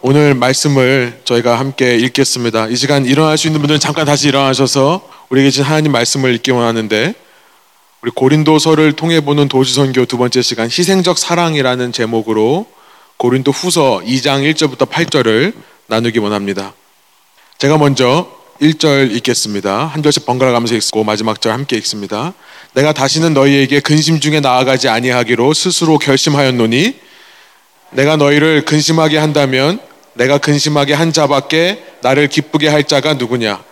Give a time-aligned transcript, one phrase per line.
[0.00, 2.68] 오늘 말씀을 저희가 함께 읽겠습니다.
[2.68, 7.14] 이 시간 일어날 수 있는 분들은 잠깐 다시 일어나셔서 우리에게 진 하나님 말씀을 읽기 원하는데
[8.02, 12.66] 우리 고린도서를 통해 보는 도시선교 두 번째 시간 희생적 사랑이라는 제목으로
[13.16, 15.54] 고린도 후서 2장 1절부터 8절을
[15.88, 16.74] 나누기 원합니다.
[17.58, 18.30] 제가 먼저
[18.62, 19.86] 1절 읽겠습니다.
[19.86, 22.34] 한 절씩 번갈아 가면서 읽고 마지막 절 함께 읽습니다.
[22.72, 26.94] 내가 다시는 너희에게 근심 중에 나아가지 아니하기로 스스로 결심하였노니
[27.90, 29.87] 내가 너희를 근심하게 한다면
[30.18, 33.62] 내가 근심하게 한 자밖에 나를 기쁘게 할 자가 누구냐?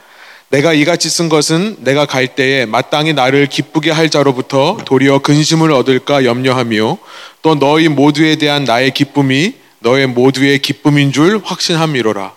[0.48, 6.24] 내가 이같이 쓴 것은 내가 갈 때에 마땅히 나를 기쁘게 할 자로부터 도리어 근심을 얻을까
[6.24, 6.98] 염려하며
[7.42, 12.32] 또 너희 모두에 대한 나의 기쁨이 너의 모두의 기쁨인 줄 확신함이로라.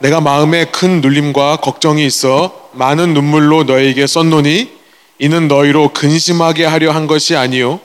[0.00, 4.68] 내가 마음에 큰 눌림과 걱정이 있어 많은 눈물로 너에게 썼노니
[5.20, 7.80] 이는 너희로 근심하게 하려 한 것이 아니요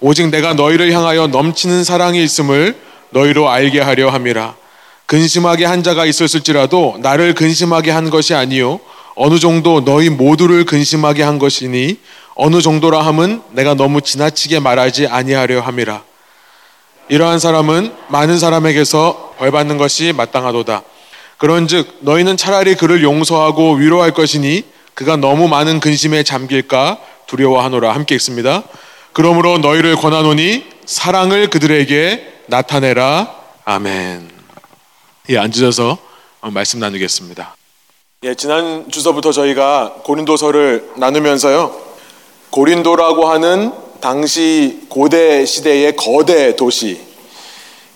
[0.00, 2.76] 오직 내가 너희를 향하여 넘치는 사랑이 있음을
[3.10, 4.63] 너희로 알게 하려 함이라.
[5.06, 8.80] 근심하게 한 자가 있었을지라도 나를 근심하게 한 것이 아니요.
[9.14, 11.98] 어느 정도 너희 모두를 근심하게 한 것이니
[12.34, 16.02] 어느 정도라 함은 내가 너무 지나치게 말하지 아니하려 함이라.
[17.08, 20.82] 이러한 사람은 많은 사람에게서 벌 받는 것이 마땅하도다.
[21.38, 27.94] 그런즉 너희는 차라리 그를 용서하고 위로할 것이니 그가 너무 많은 근심에 잠길까 두려워하노라.
[27.94, 28.62] 함께 읽습니다.
[29.12, 33.34] 그러므로 너희를 권하노니 사랑을 그들에게 나타내라.
[33.64, 34.33] 아멘
[35.30, 35.96] 예, 앉으셔서
[36.52, 37.56] 말씀 나누겠습니다.
[38.24, 41.74] 예, 지난 주서부터 저희가 고린도서를 나누면서요.
[42.50, 43.72] 고린도라고 하는
[44.02, 47.00] 당시 고대 시대의 거대 도시,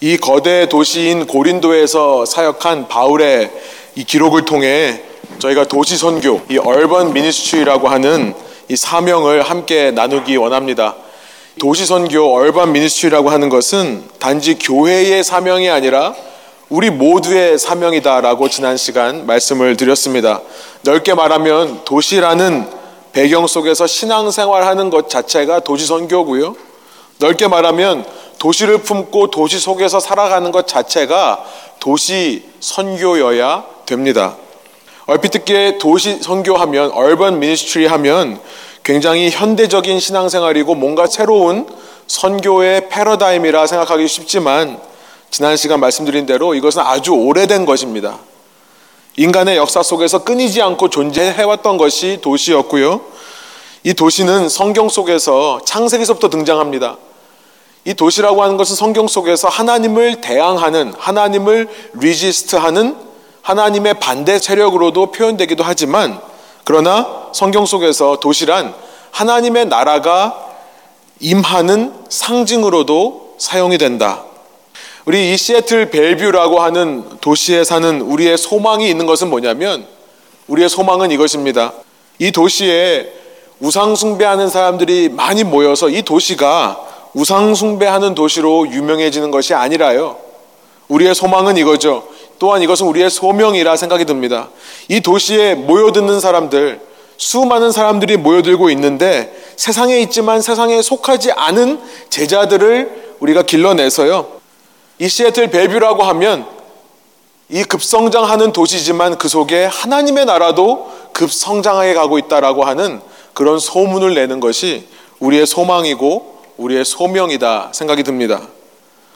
[0.01, 3.51] 이 거대 도시인 고린도에서 사역한 바울의
[3.97, 5.03] 이 기록을 통해
[5.39, 8.33] 저희가 도시 선교, 이 얼번 미니스트리라고 하는
[8.71, 10.97] 이 사명을 함께 나누기 원합니다.
[11.59, 16.15] 도시 선교 얼반 미니스트리라고 하는 것은 단지 교회의 사명이 아니라
[16.71, 20.43] 우리 모두의 사명이다라고 지난 시간 말씀을 드렸습니다.
[20.83, 22.69] 넓게 말하면 도시라는
[23.13, 26.55] 배경 속에서 신앙생활 하는 것 자체가 도시 선교고요.
[27.21, 28.05] 넓게 말하면
[28.39, 31.43] 도시를 품고 도시 속에서 살아가는 것 자체가
[31.81, 34.37] 도시 선교여야 됩니다.
[35.07, 38.39] 얼핏 듣기에 도시 선교하면 얼번 미니스트리 하면
[38.85, 41.67] 굉장히 현대적인 신앙생활이고 뭔가 새로운
[42.07, 44.79] 선교의 패러다임이라 생각하기 쉽지만
[45.31, 48.19] 지난 시간 말씀드린 대로 이것은 아주 오래된 것입니다.
[49.17, 53.01] 인간의 역사 속에서 끊이지 않고 존재해왔던 것이 도시였고요.
[53.85, 56.97] 이 도시는 성경 속에서 창세기서부터 등장합니다.
[57.85, 62.97] 이 도시라고 하는 것은 성경 속에서 하나님을 대항하는, 하나님을 리지스트하는
[63.43, 66.21] 하나님의 반대 세력으로도 표현되기도 하지만
[66.65, 68.75] 그러나 성경 속에서 도시란
[69.11, 70.49] 하나님의 나라가
[71.19, 74.28] 임하는 상징으로도 사용이 된다.
[75.09, 79.87] 우리 이 시애틀 벨뷰라고 하는 도시에 사는 우리의 소망이 있는 것은 뭐냐면
[80.49, 81.73] 우리의 소망은 이것입니다.
[82.19, 83.11] 이 도시에
[83.59, 86.79] 우상숭배하는 사람들이 많이 모여서 이 도시가
[87.15, 90.19] 우상숭배하는 도시로 유명해지는 것이 아니라요.
[90.89, 92.07] 우리의 소망은 이거죠.
[92.39, 94.51] 또한 이것은 우리의 소명이라 생각이 듭니다.
[94.89, 96.83] 이 도시에 모여드는 사람들,
[97.17, 101.81] 수많은 사람들이 모여들고 있는데 세상에 있지만 세상에 속하지 않은
[102.11, 104.38] 제자들을 우리가 길러내서요.
[104.99, 106.47] 이 시애틀 벨뷰라고 하면
[107.49, 113.01] 이 급성장하는 도시지만 그 속에 하나님의 나라도 급성장하게 가고 있다라고 하는
[113.33, 114.87] 그런 소문을 내는 것이
[115.21, 118.43] 우리의 소망이고 우리의 소명이다 생각이 듭니다.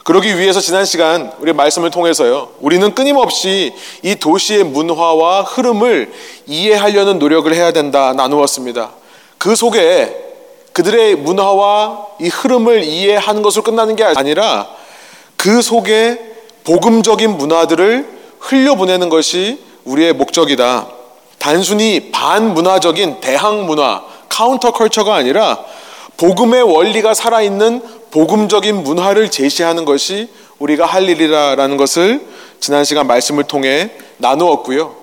[0.03, 2.49] 그러기 위해서 지난 시간 우리 말씀을 통해서요.
[2.59, 6.11] 우리는 끊임없이 이 도시의 문화와 흐름을
[6.45, 8.91] 이해하려는 노력을 해야 된다 나누었습니다.
[9.37, 10.13] 그 속에
[10.73, 14.67] 그들의 문화와 이 흐름을 이해하는 것으로 끝나는 게 아니라
[15.43, 16.17] 그 속에
[16.63, 18.07] 복음적인 문화들을
[18.39, 20.87] 흘려보내는 것이 우리의 목적이다.
[21.37, 25.59] 단순히 반문화적인 대항 문화, counter culture가 아니라
[26.15, 27.81] 복음의 원리가 살아있는
[28.11, 32.25] 복음적인 문화를 제시하는 것이 우리가 할 일이라는 것을
[32.61, 34.95] 지난 시간 말씀을 통해 나누었고요.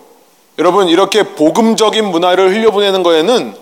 [0.59, 3.55] 여러분, 이렇게 복음적인 문화를 흘려보내는 거에는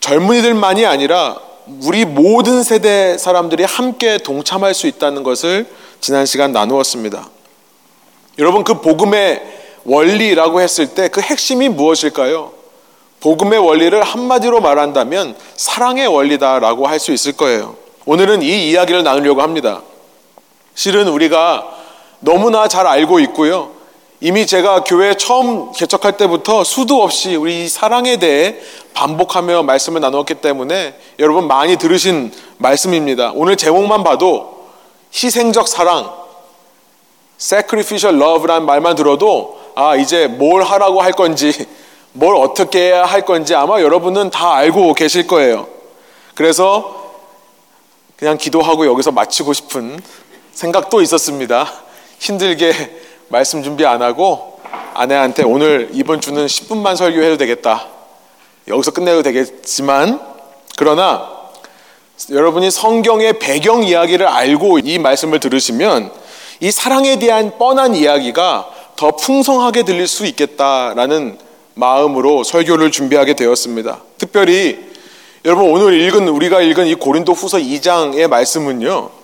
[0.00, 1.38] 젊은이들만이 아니라
[1.84, 5.66] 우리 모든 세대 사람들이 함께 동참할 수 있다는 것을
[6.00, 7.28] 지난 시간 나누었습니다.
[8.38, 9.42] 여러분 그 복음의
[9.84, 12.52] 원리라고 했을 때 그 핵심이 무엇일까요?
[13.20, 17.76] 복음의 원리를 한마디로 말한다면 사랑의 원리다라고 할 수 있을 거예요.
[18.04, 19.82] 오늘은 이 이야기를 나누려고 합니다.
[20.74, 21.68] 실은 우리가
[22.20, 23.70] 너무나 잘 알고 있고요.
[24.24, 28.54] 이미 제가 교회 처음 개척할 때부터 수도 없이 우리 사랑에 대해
[28.94, 33.32] 반복하며 말씀을 나누었기 때문에 여러분 많이 들으신 말씀입니다.
[33.34, 34.68] 오늘 제목만 봐도
[35.12, 36.12] 희생적 사랑,
[37.36, 41.52] sacrificial love라는 말만 들어도 아 이제 뭘 하라고 할 건지
[42.12, 45.66] 뭘 어떻게 해야 할 건지 아마 여러분은 다 알고 계실 거예요.
[46.36, 47.10] 그래서
[48.16, 50.00] 그냥 기도하고 여기서 마치고 싶은
[50.52, 51.72] 생각도 있었습니다.
[52.20, 52.72] 힘들게
[53.32, 54.60] 말씀 준비 안 하고
[54.92, 57.86] 아내한테 오늘 이번 주는 10분만 설교해도 되겠다.
[58.68, 60.20] 여기서 끝내도 되겠지만
[60.76, 61.30] 그러나
[62.28, 66.12] 여러분이 성경의 배경 이야기를 알고 이 말씀을 들으시면
[66.60, 71.38] 이 사랑에 대한 뻔한 이야기가 더 풍성하게 들릴 수 있겠다라는
[71.72, 74.02] 마음으로 설교를 준비하게 되었습니다.
[74.18, 74.78] 특별히
[75.46, 79.21] 여러분 오늘 읽은 우리가 읽은 이 고린도 후서 2장의 말씀은요.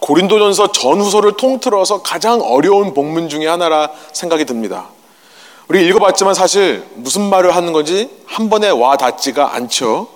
[0.00, 4.88] 고린도전서 전후서를 통틀어서 가장 어려운 본문 중의 하나라 생각이 듭니다.
[5.68, 10.08] 우리 읽어봤지만 사실 무슨 말을 하는 건지 한 번에 와 닿지가 않죠.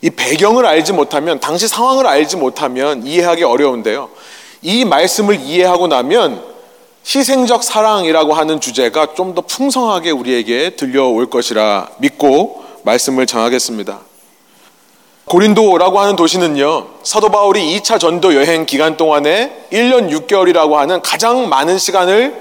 [0.00, 4.08] 이 배경을 알지 못하면 당시 상황을 알지 못하면 이해하기 어려운데요.
[4.62, 6.42] 이 말씀을 이해하고 나면
[7.04, 14.07] 희생적 사랑이라고 하는 주제가 좀 더 풍성하게 우리에게 들려올 것이라 믿고 말씀을 정하겠습니다.
[15.28, 21.78] 고린도라고 하는 도시는요, 사도 바울이 2차 전도 여행 기간 동안에 1년 6개월이라고 하는 가장 많은
[21.78, 22.34] 시간을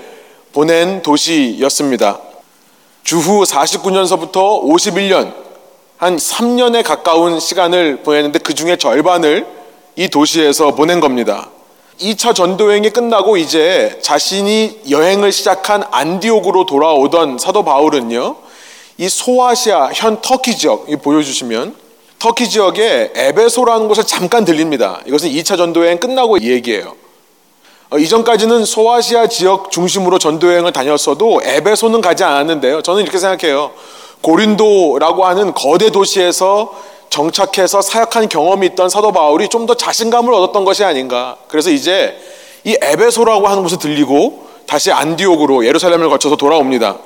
[0.54, 2.20] 보낸 도시였습니다.
[3.04, 5.34] 주후 49년서부터 51년,
[5.98, 9.46] 한 3년에 가까운 시간을 보냈는데 그 중에 절반을
[9.96, 11.50] 이 도시에서 보낸 겁니다.
[12.00, 18.36] 2차 전도 여행이 끝나고 이제 자신이 여행을 시작한 안디옥으로 돌아오던 사도 바울은요,
[19.00, 21.87] 이 소아시아, 현 터키 지역, 보여주시면
[22.20, 25.02] 터키 지역에 에베소라는 곳을 잠깐 들립니다.
[25.06, 26.96] 이것은 2차 전도여행 끝나고 얘기예요.
[27.90, 32.82] 어, 이전까지는 소아시아 지역 중심으로 전도여행을 다녔어도 에베소는 가지 않았는데요.
[32.82, 33.72] 저는 이렇게 생각해요.
[34.22, 36.74] 고린도라고 하는 거대 도시에서
[37.10, 41.38] 정착해서 사역한 경험이 있던 사도 바울이 좀 더 자신감을 얻었던 것이 아닌가.
[41.48, 42.18] 그래서 이제
[42.64, 46.98] 이 에베소라고 하는 곳을 들리고 다시 안디옥으로 예루살렘을 거쳐서 돌아옵니다.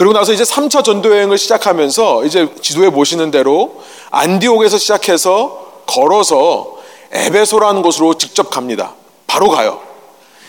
[0.00, 6.78] 그리고 나서 이제 3차 전도 여행을 시작하면서 이제 지도에 보시는 대로 안디옥에서 시작해서 걸어서
[7.12, 8.94] 에베소라는 곳으로 직접 갑니다.
[9.26, 9.78] 바로 가요.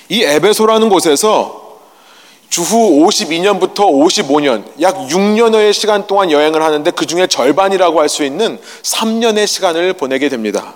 [0.08, 1.80] 이 에베소라는 곳에서
[2.48, 8.58] 주후 52년부터 55년, 약 6년여의 시간 동안 여행을 하는데 그 중에 절반이라고 할 수 있는
[8.84, 10.76] 3년의 시간을 보내게 됩니다.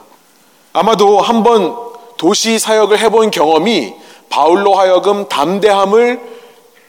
[0.74, 1.78] 아마도 한번
[2.18, 3.94] 도시 사역을 해본 경험이
[4.30, 6.20] 바울로 하여금 담대함을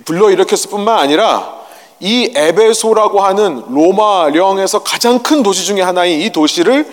[0.04, 1.54] 불러일으켰을 뿐만 아니라
[2.00, 6.86] 이 에베소라고 하는 로마령에서 가장 큰 도시 중의 하나인 이 도시를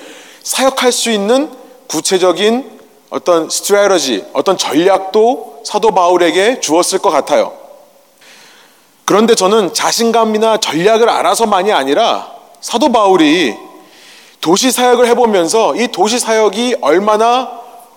[0.44, 1.50] 사역할 수 있는
[1.88, 2.80] 구체적인
[3.10, 7.54] 어떤 스트레러지, 어떤 전략도 사도 바울에게 주었을 것 같아요.
[9.06, 13.56] 그런데 저는 자신감이나 전략을 알아서만이 아니라 사도 바울이
[14.40, 17.52] 도시 사역을 해보면서 이 도시 사역이 얼마나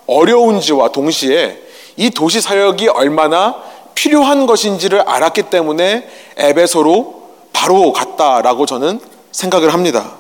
[0.07, 1.61] 어려운지와 동시에
[1.97, 3.57] 이 도시 사역이 얼마나
[3.97, 7.23] 필요한 것인지를 알았기 때문에 에베소로
[7.53, 9.01] 바로 갔다라고 저는
[9.33, 10.13] 생각을 합니다.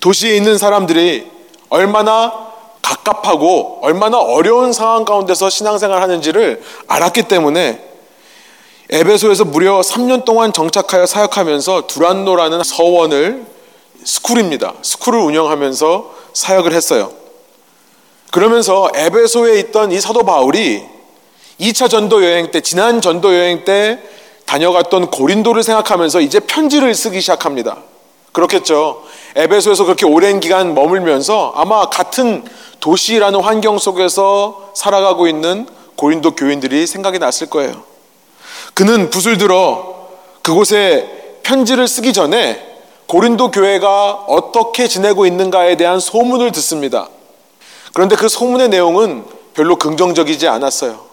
[0.00, 1.30] 도시에 있는 사람들이
[1.70, 2.46] 얼마나
[2.82, 7.82] 갑갑하고 얼마나 어려운 상황 가운데서 신앙생활 하는지를 알았기 때문에
[8.90, 13.46] 에베소에서 무려 3년 동안 정착하여 사역하면서 두란노라는 서원을
[14.04, 14.74] 스쿨입니다.
[14.82, 17.12] 스쿨을 운영하면서 사역을 했어요.
[18.30, 20.95] 그러면서 에베소에 있던 이 사도 바울이
[21.60, 23.98] 2차 전도 여행 때, 지난 전도 여행 때
[24.44, 27.78] 다녀갔던 고린도를 생각하면서 이제 편지를 쓰기 시작합니다.
[28.32, 29.02] 그렇겠죠.
[29.34, 32.44] 에베소에서 그렇게 오랜 기간 머물면서 아마 같은
[32.80, 35.66] 도시라는 환경 속에서 살아가고 있는
[35.96, 37.82] 고린도 교인들이 생각이 났을 거예요.
[38.74, 40.08] 그는 붓을 들어
[40.42, 42.62] 그곳에 편지를 쓰기 전에
[43.06, 47.08] 고린도 교회가 어떻게 지내고 있는가에 대한 소문을 듣습니다.
[47.94, 51.06] 그런데 그 소문의 내용은 별로 긍정적이지 않았어요.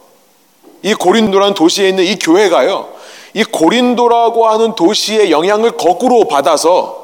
[0.83, 2.89] 이 고린도라는 도시에 있는 이 교회가요.
[3.33, 7.01] 이 고린도라고 하는 도시의 영향을 거꾸로 받아서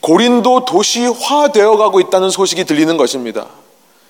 [0.00, 3.46] 고린도 도시화 되어 가고 있다는 소식이 들리는 것입니다.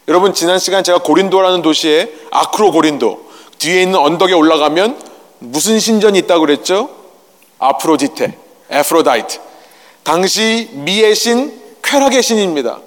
[0.09, 3.21] 여러분 지난 시간 제가 고린도라는 도시에 아크로 고린도
[3.59, 4.99] 뒤에 있는 언덕에 올라가면
[5.40, 6.88] 무슨 신전이 있다고 그랬죠?
[7.59, 8.37] 아프로디테,
[8.71, 9.38] Aphrodite.
[10.02, 12.78] 당시 미의 신, 쾌락의 신입니다.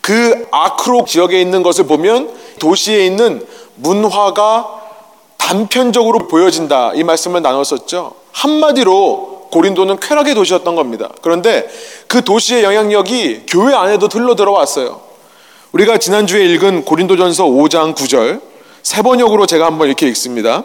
[0.00, 4.80] 그 아크로 지역에 있는 것을 보면 도시에 있는 문화가
[5.36, 8.14] 단편적으로 보여진다 이 말씀을 나눴었죠.
[8.32, 11.10] 한마디로 고린도는 쾌락의 도시였던 겁니다.
[11.20, 11.68] 그런데
[12.06, 15.00] 그 도시의 영향력이 교회 안에도 들러 들어왔어요.
[15.72, 18.40] 우리가 지난주에 읽은 고린도전서 5장 9절
[18.82, 20.64] 세 번역으로 제가 한번 이렇게 읽습니다.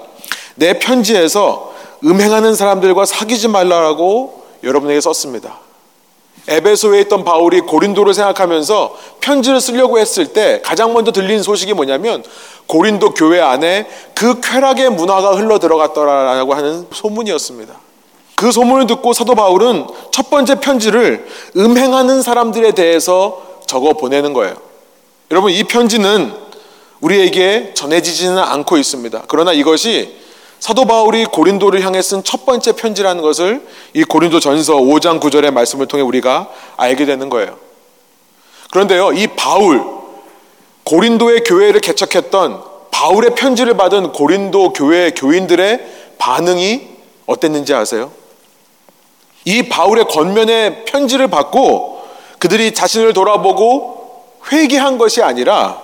[0.56, 1.74] 내 편지에서
[2.04, 5.60] 음행하는 사람들과 사귀지 말라고 여러분에게 썼습니다.
[6.48, 12.24] 에베소에 있던 바울이 고린도를 생각하면서 편지를 쓰려고 했을 때 가장 먼저 들린 소식이 뭐냐면
[12.68, 17.74] 고린도 교회 안에 그 쾌락의 문화가 흘러 들어갔더라라고 하는 소문이었습니다.
[18.36, 21.28] 그 소문을 듣고 사도 바울은 첫 번째 편지를
[21.58, 24.56] 음행하는 사람들에 대해서 적어 보내는 거예요.
[25.32, 26.32] 여러분 이 편지는
[27.02, 29.24] 우리에게 전해지지는 않고 있습니다.
[29.28, 30.16] 그러나 이것이
[30.60, 35.88] 사도 바울이 고린도를 향해 쓴 첫 번째 편지라는 것을 이 고린도 전서 5장 9절의 말씀을
[35.88, 37.58] 통해 우리가 알게 되는 거예요.
[38.72, 39.84] 그런데요, 이 바울,
[40.84, 46.88] 고린도의 교회를 개척했던 바울의 편지를 받은 고린도 교회 교인들의 반응이
[47.28, 48.12] 어땠는지 아세요?
[49.46, 52.02] 이 바울의 권면의 편지를 받고
[52.40, 55.82] 그들이 자신을 돌아보고 회개한 것이 아니라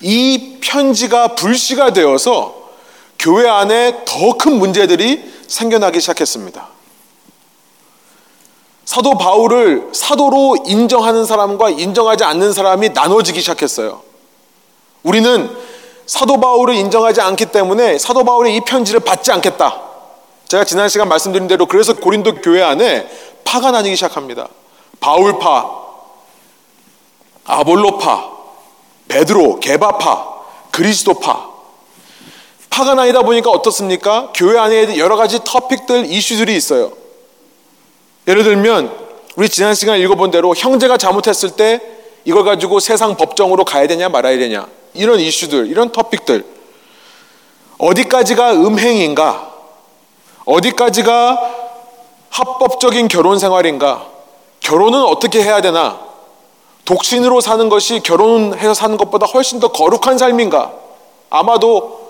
[0.00, 2.63] 이 편지가 불씨가 되어서
[3.24, 6.68] 교회 안에 더 큰 문제들이 생겨나기 시작했습니다.
[8.84, 14.02] 사도 바울을 사도로 인정하는 사람과 인정하지 않는 사람이 나눠지기 시작했어요.
[15.02, 15.56] 우리는
[16.04, 19.80] 사도 바울을 인정하지 않기 때문에 사도 바울의 이 편지를 받지 않겠다.
[20.46, 23.08] 제가 지난 시간 말씀드린 대로 그래서 고린도 교회 안에
[23.44, 24.48] 파가 나뉘기 시작합니다.
[25.00, 25.70] 바울파,
[27.44, 28.30] 아볼로파,
[29.08, 30.34] 베드로, 게바파,
[30.72, 31.53] 그리스도파.
[32.74, 34.32] 파가 나이다 보니까 어떻습니까?
[34.34, 36.90] 교회 안에 여러 가지 터픽들, 이슈들이 있어요.
[38.26, 38.92] 예를 들면
[39.36, 41.80] 우리 지난 시간 읽어본 대로 형제가 잘못했을 때
[42.24, 46.44] 이걸 가지고 세상 법정으로 가야 되냐 말아야 되냐 이런 이슈들, 이런 터픽들
[47.78, 49.52] 어디까지가 음행인가?
[50.44, 51.54] 어디까지가
[52.30, 54.08] 합법적인 결혼 생활인가?
[54.58, 56.00] 결혼은 어떻게 해야 되나?
[56.84, 60.72] 독신으로 사는 것이 결혼해서 사는 것보다 훨씬 더 거룩한 삶인가?
[61.30, 62.03] 아마도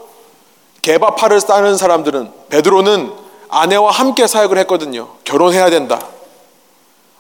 [0.85, 3.11] 개바파를 쌓는 사람들은 베드로는
[3.49, 5.09] 아내와 함께 사역을 했거든요.
[5.25, 5.99] 결혼해야 된다.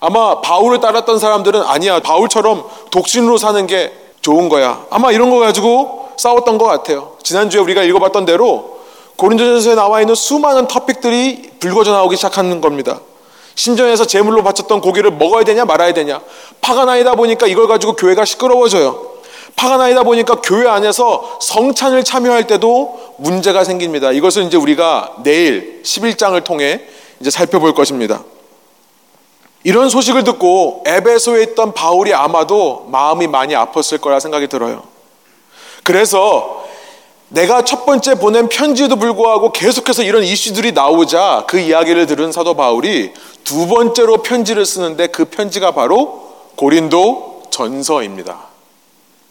[0.00, 2.00] 아마 바울을 따랐던 사람들은 아니야.
[2.00, 3.90] 바울처럼 독신으로 사는 게
[4.20, 4.84] 좋은 거야.
[4.90, 7.16] 아마 이런 거 가지고 싸웠던 것 같아요.
[7.22, 8.80] 지난주에 우리가 읽어봤던 대로
[9.16, 13.00] 고린도전서에 나와 있는 수많은 토픽들이 불거져 나오기 시작하는 겁니다.
[13.54, 16.20] 신전에서 제물로 바쳤던 고기를 먹어야 되냐 말아야 되냐.
[16.60, 19.13] 파가 나이다 보니까 이걸 가지고 교회가 시끄러워져요.
[19.56, 24.12] 파가 나이다 보니까 교회 안에서 성찬을 참여할 때도 문제가 생깁니다.
[24.12, 26.82] 이것을 이제 우리가 내일 11장을 통해
[27.20, 28.24] 이제 살펴볼 것입니다.
[29.62, 34.82] 이런 소식을 듣고 에베소에 있던 바울이 아마도 마음이 많이 아팠을 거라 생각이 들어요.
[35.82, 36.64] 그래서
[37.28, 43.12] 내가 첫 번째 보낸 편지에도 불구하고 계속해서 이런 이슈들이 나오자 그 이야기를 들은 사도 바울이
[43.42, 48.53] 두 번째로 편지를 쓰는데 그 편지가 바로 고린도 전서입니다.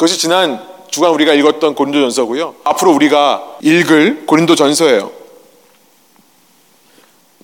[0.04, 2.56] 그것이 지난 주간 우리가 읽었던 고린도전서고요.
[2.66, 5.10] 앞으로 우리가 읽을 고린도전서예요.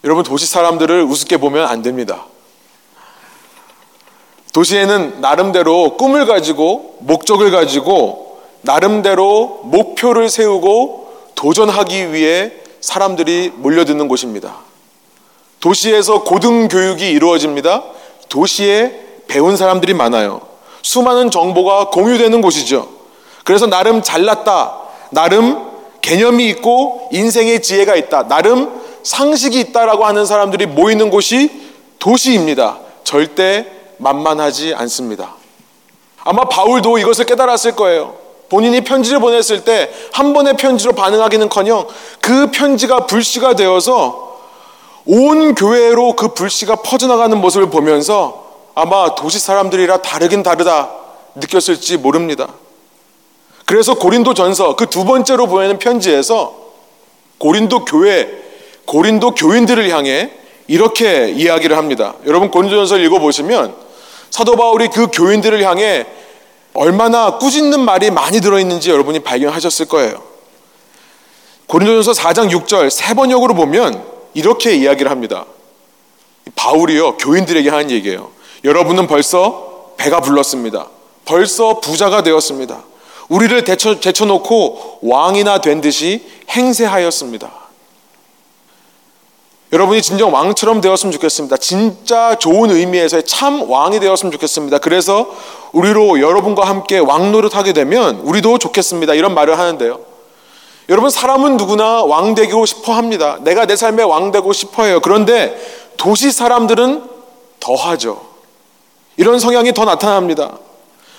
[0.04, 2.26] 여러분 도시 사람들을 우습게 보면 안 됩니다.
[4.52, 12.52] 도시에는 나름대로 꿈을 가지고 목적을 가지고 나름대로 목표를 세우고 도전하기 위해
[12.82, 14.58] 사람들이 몰려드는 곳입니다.
[15.62, 17.86] 도시에서 고등교육이 이루어집니다.
[18.28, 19.00] 도시에
[19.30, 20.49] 배운 사람들이 많아요.
[20.82, 22.88] 수많은 정보가 공유되는 곳이죠.
[23.44, 24.78] 그래서 나름 잘났다.
[25.12, 25.70] 나름
[26.02, 28.28] 개념이 있고 인생의 지혜가 있다.
[28.28, 31.50] 나름 상식이 있다라고 하는 사람들이 모이는 곳이
[32.00, 32.80] 도시입니다.
[33.04, 33.66] 절대
[33.98, 35.36] 만만하지 않습니다.
[36.24, 38.16] 아마 바울도 이것을 깨달았을 거예요.
[38.50, 41.88] 본인이 편지를 보냈을 때 한 번의 편지로 반응하기는 커녕
[42.20, 44.40] 그 편지가 불씨가 되어서
[45.06, 50.90] 온 교회로 그 불씨가 퍼져나가는 모습을 보면서 아마 도시 사람들이라 다르긴 다르다
[51.36, 52.48] 느꼈을지 모릅니다.
[53.66, 56.56] 그래서 고린도 전서 그 두 번째로 보내는 편지에서
[57.38, 58.30] 고린도 교회,
[58.86, 60.32] 고린도 교인들을 향해
[60.68, 62.16] 이렇게 이야기를 합니다.
[62.26, 63.76] 여러분 고린도 전서를 읽어보시면
[64.30, 66.06] 사도 바울이 그 교인들을 향해
[66.74, 70.22] 얼마나 꾸짖는 말이 많이 들어있는지 여러분이 발견하셨을 거예요.
[71.68, 75.46] 고린도전서 4장 6절 세 번역으로 보면 이렇게 이야기를 합니다.
[76.56, 78.32] 바울이요 교인들에게 하는 얘기예요.
[78.64, 80.88] 여러분은 벌써 배가 불렀습니다.
[81.26, 82.84] 벌써 부자가 되었습니다.
[83.30, 87.52] 우리를 제쳐, 제쳐놓고 왕이나 된 듯이 행세하였습니다.
[89.72, 91.58] 여러분이 진정 왕처럼 되었으면 좋겠습니다.
[91.58, 94.80] 진짜 좋은 의미에서의 참 왕이 되었으면 좋겠습니다.
[94.80, 95.30] 그래서
[95.74, 99.14] 우리로 여러분과 함께 왕 노릇하게 되면 우리도 좋겠습니다.
[99.14, 100.00] 이런 말을 하는데요.
[100.90, 103.38] 여러분 사람은 누구나 왕 되고 싶어 합니다.
[103.42, 105.00] 내가 내 삶에 왕 되고 싶어 해요.
[105.04, 105.56] 그런데
[105.98, 107.04] 도시 사람들은
[107.60, 108.29] 더 하죠.
[109.20, 110.54] 이런 성향이 더 나타납니다.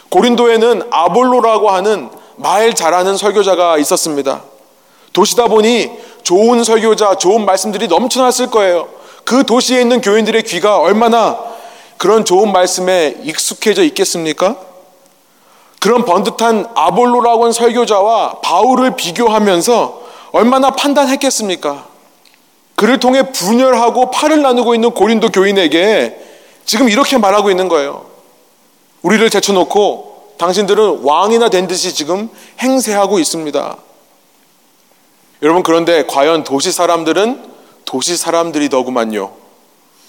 [0.09, 4.41] 고린도에는 아볼로라고 하는 말 잘하는 설교자가 있었습니다.
[5.13, 5.91] 도시다 보니
[6.23, 8.89] 좋은 설교자, 좋은 말씀들이 넘쳐났을 거예요.
[9.25, 11.39] 그 도시에 있는 교인들의 귀가 얼마나
[11.99, 14.57] 그런 좋은 말씀에 익숙해져 있겠습니까?
[15.79, 20.01] 그런 번듯한 아볼로라고 하는 설교자와 바울을 비교하면서
[20.33, 21.85] 얼마나 판단했겠습니까?
[22.77, 26.30] 그를 통해 분열하고 팔을 나누고 있는 고린도 교인에게
[26.65, 28.07] 지금 이렇게 말하고 있는 거예요.
[29.03, 33.77] 우리를 제쳐놓고 당신들은 왕이나 된 듯이 지금 행세하고 있습니다.
[35.43, 37.51] 여러분, 그런데 과연 도시 사람들은
[37.85, 39.33] 도시 사람들이더구만요.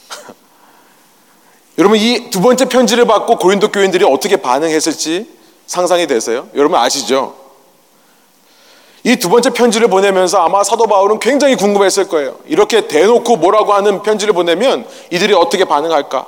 [1.78, 5.28] 여러분, 이 두 번째 편지를 받고 고린도 교인들이 어떻게 반응했을지
[5.68, 6.48] 상상이 되세요?
[6.56, 7.36] 여러분 아시죠?
[9.04, 12.38] 이 두 번째 편지를 보내면서 아마 사도 바울은 굉장히 궁금했을 거예요.
[12.46, 16.28] 이렇게 대놓고 뭐라고 하는 편지를 보내면 이들이 어떻게 반응할까?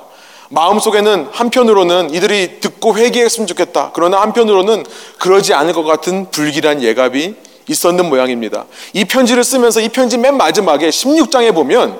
[0.50, 3.90] 마음속에는 한편으로는 이들이 듣고 회개했으면 좋겠다.
[3.94, 4.84] 그러나 한편으로는
[5.18, 7.34] 그러지 않을 것 같은 불길한 예감이
[7.68, 8.66] 있었는 모양입니다.
[8.92, 11.98] 이 편지를 쓰면서 이 편지 맨 마지막에 16장에 보면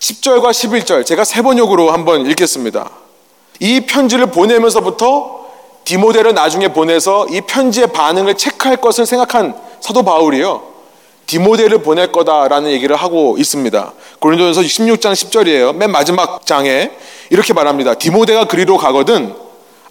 [0.00, 2.90] 10절과 11절 제가 세 번역으로 한번 읽겠습니다.
[3.60, 5.40] 이 편지를 보내면서부터
[5.84, 10.69] 디모데를 나중에 보내서 이 편지의 반응을 체크할 것을 생각한 사도 바울이요.
[11.30, 13.92] 디모데를 보낼 거다라는 얘기를 하고 있습니다.
[14.18, 15.76] 고린도전서 16장 10절이에요.
[15.76, 16.90] 맨 마지막 장에
[17.30, 17.94] 이렇게 말합니다.
[17.94, 19.36] 디모데가 그리로 가거든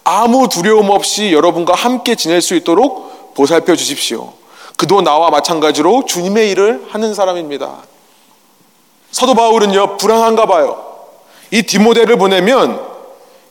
[0.04, 4.34] 아무 두려움 없이 여러분과 함께 지낼 수 있도록 보살펴 주십시오.
[4.76, 7.84] 그도 나와 마찬가지로 주님의 일을 하는 사람입니다.
[9.10, 10.76] 사도 바울은요, 불안한가 봐요.
[11.50, 12.86] 이 디모데를 보내면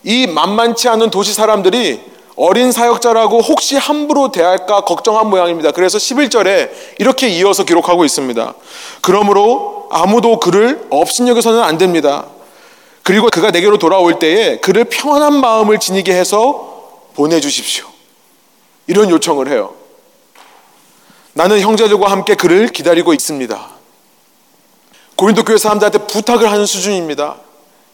[0.03, 2.01] 이 만만치 않은 도시 사람들이
[2.41, 5.71] 어린 사역자라고 혹시 함부로 대할까 걱정한 모양입니다.
[5.71, 8.53] 그래서 11절에 이렇게 이어서 기록하고 있습니다.
[9.01, 12.27] 그러므로 아무도 그를 업신여겨서는 안 됩니다.
[13.03, 17.85] 그리고 그가 내게로 돌아올 때에 그를 평안한 마음을 지니게 해서 보내주십시오.
[18.87, 19.73] 이런 요청을 해요.
[21.33, 23.69] 나는 형제들과 함께 그를 기다리고 있습니다.
[25.17, 27.35] 고린도 교회 사람들한테 부탁을 하는 수준입니다.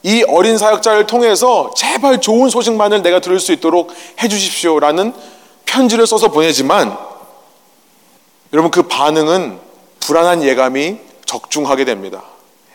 [0.05, 5.13] 이 어린 사역자를 통해서 제발 좋은 소식만을 내가 들을 수 있도록 해주십시오라는
[5.65, 6.95] 편지를 써서 보내지만
[8.53, 9.57] 여러분 그 반응은
[10.01, 12.21] 불안한 예감이 적중하게 됩니다.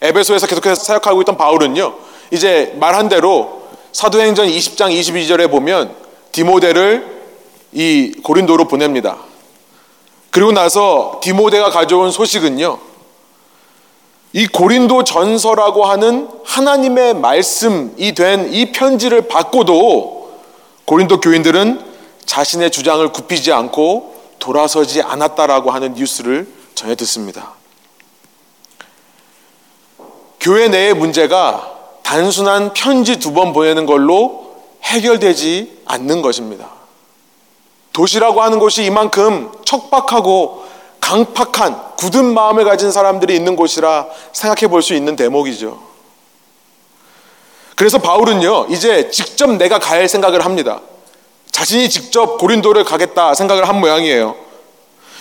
[0.03, 1.95] 에베소에서 계속해서 사역하고 있던 바울은요,
[2.33, 5.95] 이제 말한 대로 사도행전 20장 22절에 보면
[6.33, 7.21] 디모데를
[7.71, 9.19] 이 고린도로 보냅니다.
[10.33, 12.90] 그리고 나서 디모데가 가져온 소식은요,
[14.32, 20.38] 이 고린도 전서라고 하는 하나님의 말씀이 된 이 편지를 받고도
[20.84, 21.84] 고린도 교인들은
[22.26, 27.54] 자신의 주장을 굽히지 않고 돌아서지 않았다라고 하는 뉴스를 전해 듣습니다.
[30.40, 36.69] 교회 내의 문제가 단순한 편지 두 번 보내는 걸로 해결되지 않는 것입니다.
[37.93, 40.60] 도시라고 하는 곳이 이만큼 척박하고
[41.11, 45.91] 강팍한 굳은 마음을 가진 사람들이 있는 곳이라 생각해 볼 수 있는 대목이죠.
[47.75, 50.81] 그래서 바울은요, 이제 직접 내가 갈 생각을 합니다.
[51.51, 54.37] 자신이 직접 고린도를 가겠다 생각을 한 모양이에요.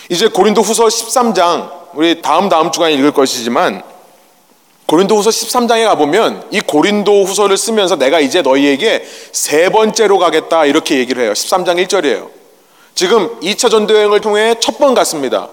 [0.08, 3.82] 이제 고린도 후서 13장, 우리 다음 다음 주간에 읽을 것이지만,
[4.86, 10.98] 고린도 후서 13장에 가보면 이 고린도 후서를 쓰면서 내가 이제 너희에게 세 번째로 가겠다 이렇게
[10.98, 11.32] 얘기를 해요.
[11.32, 12.28] 13장 1절이에요.
[12.94, 15.48] 지금 2차 전도여행을 통해 첫 번 갔습니다.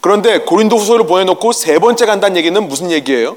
[0.00, 3.36] 그런데 고린도 후서를 보내놓고 세 번째 간다는 얘기는 무슨 얘기예요?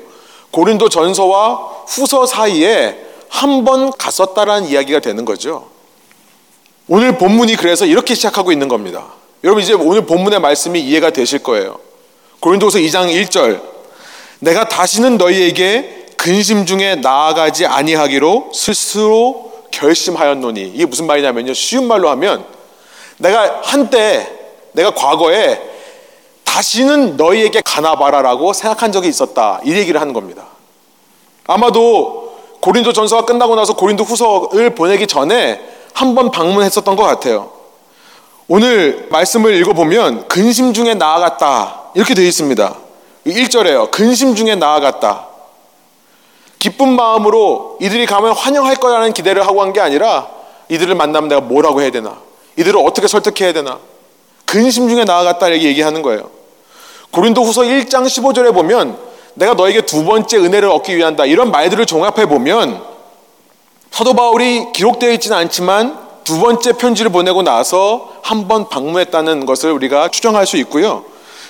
[0.51, 2.97] 고린도 전서와 후서 사이에
[3.29, 5.69] 한 번 갔었다라는 이야기가 되는 거죠.
[6.87, 9.13] 오늘 본문이 그래서 이렇게 시작하고 있는 겁니다.
[9.43, 11.79] 여러분 이제 오늘 본문의 말씀이 이해가 되실 거예요.
[12.41, 13.61] 고린도서 2장 1절
[14.39, 21.53] 내가 다시는 너희에게 근심 중에 나아가지 아니하기로 스스로 결심하였노니 이게 무슨 말이냐면요.
[21.53, 22.45] 쉬운 말로 하면
[23.17, 24.27] 내가 한때
[24.73, 25.61] 내가 과거에
[26.51, 29.61] 다시는 너희에게 가나봐라라고 생각한 적이 있었다.
[29.63, 30.43] 이 얘기를 하는 겁니다.
[31.47, 35.61] 아마도 고린도 전서가 끝나고 나서 고린도 후서를 보내기 전에
[35.93, 37.51] 한 번 방문했었던 것 같아요.
[38.49, 41.83] 오늘 말씀을 읽어보면 근심 중에 나아갔다.
[41.95, 42.75] 이렇게 되어 있습니다.
[43.27, 43.89] 1절에요.
[43.89, 45.27] 근심 중에 나아갔다.
[46.59, 50.27] 기쁜 마음으로 이들이 가면 환영할 거라는 기대를 하고 한게 아니라
[50.67, 52.17] 이들을 만나면 내가 뭐라고 해야 되나?
[52.57, 53.79] 이들을 어떻게 설득해야 되나?
[54.45, 56.40] 근심 중에 나아갔다 이렇게 얘기하는 거예요.
[57.11, 58.97] 고린도 후서 1장 15절에 보면
[59.33, 61.25] 내가 너에게 두 번째 은혜를 얻기 위한다.
[61.25, 62.81] 이런 말들을 종합해 보면
[63.91, 70.07] 사도 바울이 기록되어 있지는 않지만 두 번째 편지를 보내고 나서 한 번 방문했다는 것을 우리가
[70.09, 71.03] 추정할 수 있고요.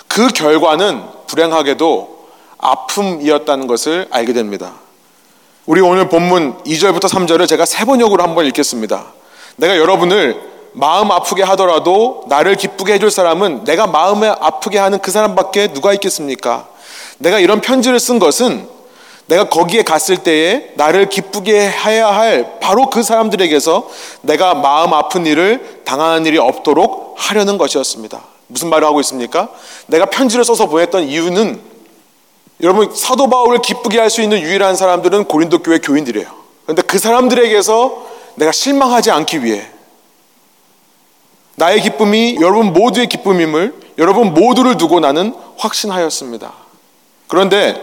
[0.07, 2.21] 그 결과는 불행하게도
[2.57, 4.73] 아픔이었다는 것을 알게 됩니다.
[5.65, 9.05] 우리 오늘 본문 2절부터 3절을 제가 세 번역으로 한번 읽겠습니다.
[9.57, 15.73] 내가 여러분을 마음 아프게 하더라도 나를 기쁘게 해줄 사람은 내가 마음에 아프게 하는 그 사람밖에
[15.73, 16.67] 누가 있겠습니까?
[17.17, 18.67] 내가 이런 편지를 쓴 것은
[19.27, 23.87] 내가 거기에 갔을 때에 나를 기쁘게 해야 할 바로 그 사람들에게서
[24.21, 28.21] 내가 마음 아픈 일을 당하는 일이 없도록 하려는 것이었습니다.
[28.47, 29.49] 무슨 말을 하고 있습니까?
[29.87, 31.61] 내가 편지를 써서 보냈던 이유는
[32.61, 36.27] 여러분 사도 바울을 기쁘게 할 수 있는 유일한 사람들은 고린도 교회 교인들이에요.
[36.63, 38.05] 그런데 그 사람들에게서
[38.35, 39.65] 내가 실망하지 않기 위해
[41.55, 46.51] 나의 기쁨이 여러분 모두의 기쁨임을 여러분 모두를 두고 나는 확신하였습니다.
[47.27, 47.79] 그런데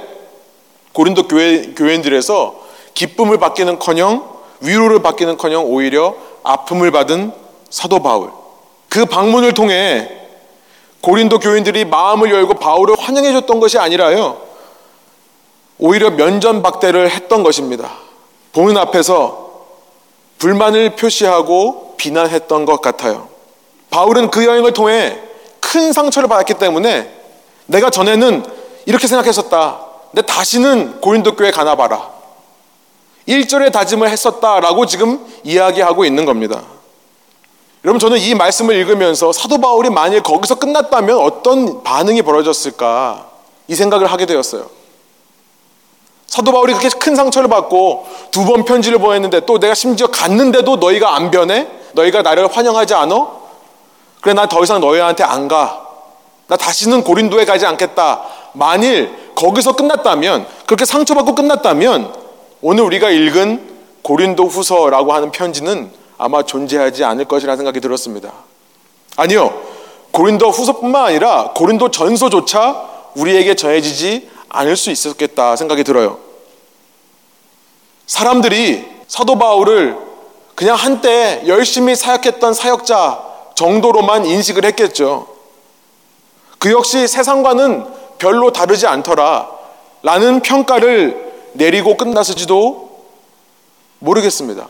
[0.93, 2.57] 고린도 교회 교인들에서
[2.95, 4.29] 기쁨을 받기는 커녕
[4.61, 7.33] 위로를 받기는 커녕 오히려 아픔을 받은
[7.71, 8.31] 사도 바울
[8.89, 10.11] 그 방문을 통해
[11.01, 14.41] 고린도 교인들이 마음을 열고 바울을 환영해 줬던 것이 아니라요
[15.79, 17.91] 오히려 면전박대를 했던 것입니다.
[18.53, 19.49] 보는 앞에서
[20.39, 23.29] 불만을 표시하고 비난했던 것 같아요.
[23.91, 25.19] 바울은 그 여행을 통해
[25.61, 27.15] 큰 상처를 받았기 때문에
[27.67, 28.45] 내가 전에는
[28.87, 29.81] 이렇게 생각했었다.
[30.11, 32.11] 근데 다시는 고린도 교회 가나 봐라.
[33.29, 36.63] 1절의 다짐을 했었다라고 지금 이야기하고 있는 겁니다.
[37.85, 43.27] 여러분 저는 이 말씀을 읽으면서 사도 바울이 만일 거기서 끝났다면 어떤 반응이 벌어졌을까
[43.69, 44.69] 이 생각을 하게 되었어요.
[46.27, 51.15] 사도 바울이 그렇게 큰 상처를 받고 두 번 편지를 보냈는데 또 내가 심지어 갔는데도 너희가
[51.15, 51.69] 안 변해?
[51.93, 53.38] 너희가 나를 환영하지 않아?
[54.29, 55.87] 그래 난더 이상 너희한테 안 가.
[56.49, 58.25] 나 다시는 고린도에 가지 않겠다.
[58.53, 62.15] 만일 거기서 끝났다면 그렇게 상처받고 끝났다면
[62.61, 68.31] 오늘 우리가 읽은 고린도 후서라고 하는 편지는 아마 존재하지 않을 것이라는 생각이 들었습니다.
[69.17, 69.63] 아니요.
[70.11, 76.19] 고린도 후서뿐만 아니라 고린도 전서조차 우리에게 전해지지 않을 수 있었겠다 생각이 들어요.
[78.07, 79.97] 사람들이 사도 바울을
[80.55, 83.28] 그냥 한때 열심히 사역했던 사역자
[83.59, 85.27] 정도로만 인식을 했겠죠.
[86.61, 87.87] 그 역시 세상과는
[88.19, 89.51] 별로 다르지 않더라.
[90.03, 93.07] 라는 평가를 내리고 끝났을지도
[93.99, 94.69] 모르겠습니다.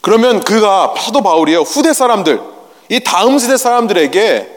[0.00, 1.60] 그러면 그가 사도 바울이요.
[1.60, 2.40] 후대 사람들,
[2.88, 4.56] 이 다음 세대 사람들에게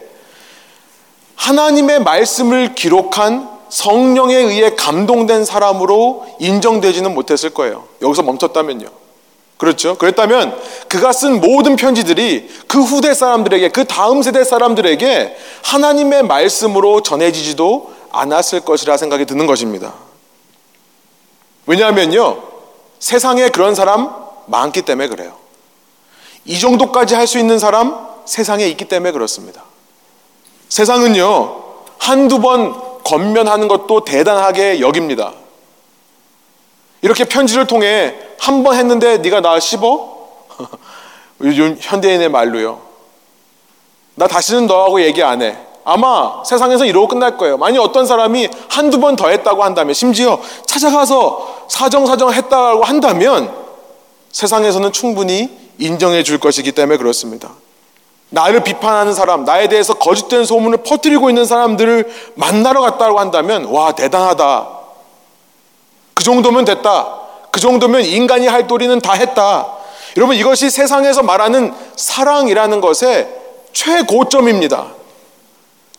[1.36, 7.88] 하나님의 말씀을 기록한 성령에 의해 감동된 사람으로 인정되지는 못했을 거예요.
[8.02, 9.01] 여기서 멈췄다면요.
[9.62, 9.96] 그렇죠?
[9.96, 17.94] 그랬다면 그가 쓴 모든 편지들이 그 후대 사람들에게, 그 다음 세대 사람들에게 하나님의 말씀으로 전해지지도
[18.12, 19.94] 않았을 것이라 생각이 드는 것입니다.
[21.68, 22.42] 왜냐하면요,
[22.98, 24.10] 세상에 그런 사람
[24.48, 25.34] 많기 때문에 그래요.
[26.46, 29.64] 이 정도까지 할 수 있는 사람 세상에 있기 때문에 그렇습니다.
[30.70, 31.64] 세상은요,
[32.00, 35.34] 한두 번 건면하는 것도 대단하게 여깁니다.
[37.02, 40.18] 이렇게 편지를 통해 한 번 했는데 네가 나 씹어?
[41.42, 42.80] 요즘 현대인의 말로요.
[44.16, 45.58] 나 다시는 너하고 얘기 안 해.
[45.84, 47.58] 아마 세상에서 이러고 끝날 거예요.
[47.58, 53.52] 만약 어떤 사람이 한두 번 더 했다고 한다면, 심지어 찾아가서 사정사정 했다고 한다면,
[54.32, 57.50] 세상에서는 충분히 인정해 줄 것이기 때문에 그렇습니다.
[58.30, 64.81] 나를 비판하는 사람, 나에 대해서 거짓된 소문을 퍼뜨리고 있는 사람들을 만나러 갔다고 한다면, 와, 대단하다.
[66.22, 67.18] 그 정도면 됐다.
[67.50, 69.74] 그 정도면 인간이 할 도리는 다 했다.
[70.18, 73.28] 여러분, 이것이 세상에서 말하는 사랑이라는 것의
[73.74, 74.86] 최고점입니다.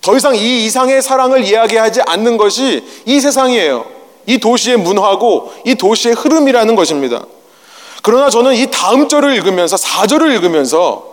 [0.00, 3.84] 더 이상 이 이상의 사랑을 이야기하지 않는 것이 이 세상이에요.
[4.26, 7.24] 이 도시의 문화고 이 도시의 흐름이라는 것입니다.
[8.04, 11.04] 그러나 저는 이 다음 절을 읽으면서, 4절을 읽으면서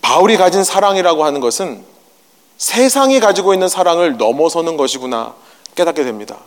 [0.00, 1.84] 바울이 가진 사랑이라고 하는 것은
[2.56, 5.34] 세상이 가지고 있는 사랑을 넘어서는 것이구나
[5.74, 6.38] 깨닫게 됩니다.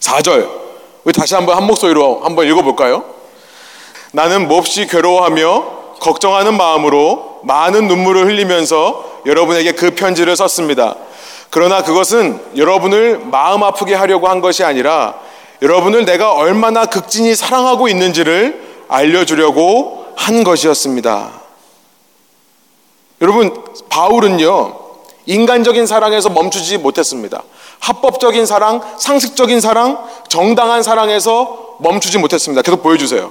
[0.00, 0.48] 4절.
[1.04, 3.04] 우리 다시 한번 한 목소리로 한번 읽어볼까요?
[4.12, 10.96] 나는 몹시 괴로워하며 걱정하는 마음으로 많은 눈물을 흘리면서 여러분에게 그 편지를 썼습니다.
[11.50, 15.14] 그러나 그것은 여러분을 마음 아프게 하려고 한 것이 아니라
[15.62, 21.40] 여러분을 내가 얼마나 극진히 사랑하고 있는지를 알려주려고 한 것이었습니다.
[23.20, 24.79] 여러분, 바울은요,
[25.26, 27.42] 인간적인 사랑에서 멈추지 못했습니다.
[27.80, 32.62] 합법적인 사랑, 상식적인 사랑, 정당한 사랑에서 멈추지 못했습니다.
[32.62, 33.30] 계속 보여주세요.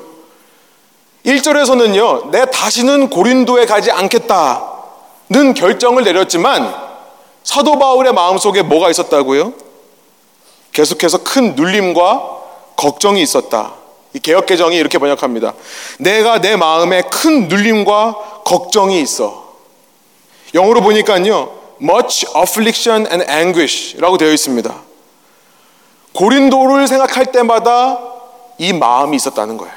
[1.25, 6.73] 1절에서는요, 내 다시는 고린도에 가지 않겠다는 결정을 내렸지만,
[7.43, 9.53] 사도 바울의 마음속에 뭐가 있었다고요?
[10.71, 12.37] 계속해서 큰 눌림과
[12.75, 13.73] 걱정이 있었다.
[14.13, 15.53] 이 개혁개정이 이렇게 번역합니다.
[15.99, 19.49] 내가 내 마음에 큰 눌림과 걱정이 있어.
[20.53, 24.75] 영어로 보니까요, much affliction and anguish라고 되어 있습니다.
[26.13, 27.99] 고린도를 생각할 때마다
[28.57, 29.73] 이 마음이 있었다는 거예요.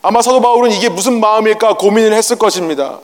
[0.00, 3.00] 아마 사도 바울은 이게 무슨 마음일까 고민을 했을 것입니다.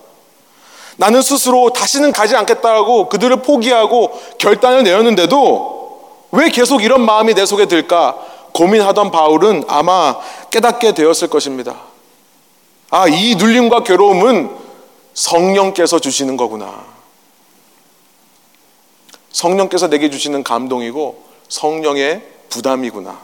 [0.96, 7.66] 나는 스스로 다시는 가지 않겠다고 그들을 포기하고 결단을 내었는데도 왜 계속 이런 마음이 내 속에
[7.66, 8.16] 들까
[8.52, 10.16] 고민하던 바울은 아마
[10.50, 11.74] 깨닫게 되었을 것입니다.
[12.90, 14.50] 아, 이 눌림과 괴로움은
[15.14, 16.93] 성령께서 주시는 거구나.
[19.34, 23.18] 성령께서 내게 주시는 감동이고 성령의 부담이구나.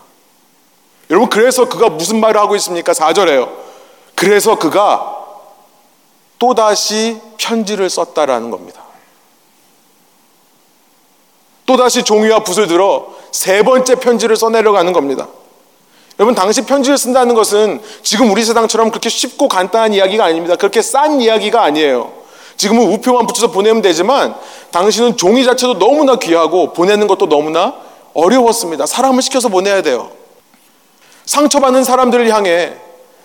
[1.08, 2.92] 여러분, 그래서 그가 무슨 말을 하고 있습니까?
[2.92, 3.48] 4절에요.
[4.16, 5.16] 그래서 그가
[6.38, 8.82] 또다시 편지를 썼다라는 겁니다.
[11.64, 15.28] 또다시 종이와 붓을 들어 세 번째 편지를 써내려가는 겁니다.
[16.18, 20.56] 여러분, 당시 편지를 쓴다는 것은 지금 우리 세상처럼 그렇게 쉽고 간단한 이야기가 아닙니다.
[20.56, 22.19] 그렇게 싼 이야기가 아니에요.
[22.60, 24.34] 지금은 우표만 붙여서 보내면 되지만
[24.70, 27.72] 당신은 종이 자체도 너무나 귀하고 보내는 것도 너무나
[28.12, 28.84] 어려웠습니다.
[28.84, 30.10] 사람을 시켜서 보내야 돼요.
[31.24, 32.74] 상처받는 사람들을 향해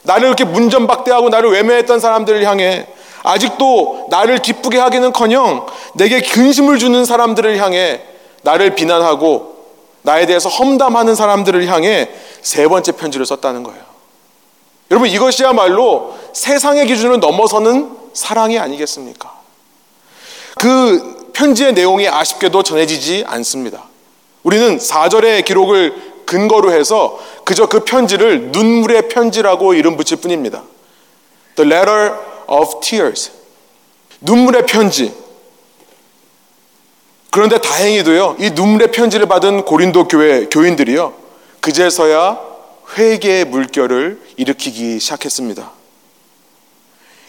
[0.04, 2.88] 나를 이렇게 문전박대하고 나를 외면했던 사람들을 향해
[3.24, 8.04] 아직도 나를 기쁘게 하기는커녕 내게 근심을 주는 사람들을 향해
[8.44, 9.54] 나를 비난하고
[10.04, 12.10] 나에 대해서 험담하는 사람들을 향해
[12.42, 13.82] 세 번째 편지를 썼다는 거예요.
[14.92, 19.40] 여러분 이것이야말로 세상의 기준을 넘어서는 사랑이 아니겠습니까?
[20.58, 23.84] 그 편지의 내용이 아쉽게도 전해지지 않습니다.
[24.42, 30.64] 우리는 4절의 기록을 근거로 해서 그저 그 편지를 눈물의 편지라고 이름 붙일 뿐입니다.
[31.56, 32.16] The letter
[32.48, 33.32] of tears.
[34.22, 35.14] 눈물의 편지.
[37.32, 41.14] 그런데 다행히도요, 이 눈물의 편지를 받은 고린도 교회 교인들이요,
[41.60, 42.40] 그제서야
[42.98, 45.72] 회개의 물결을 일으키기 시작했습니다.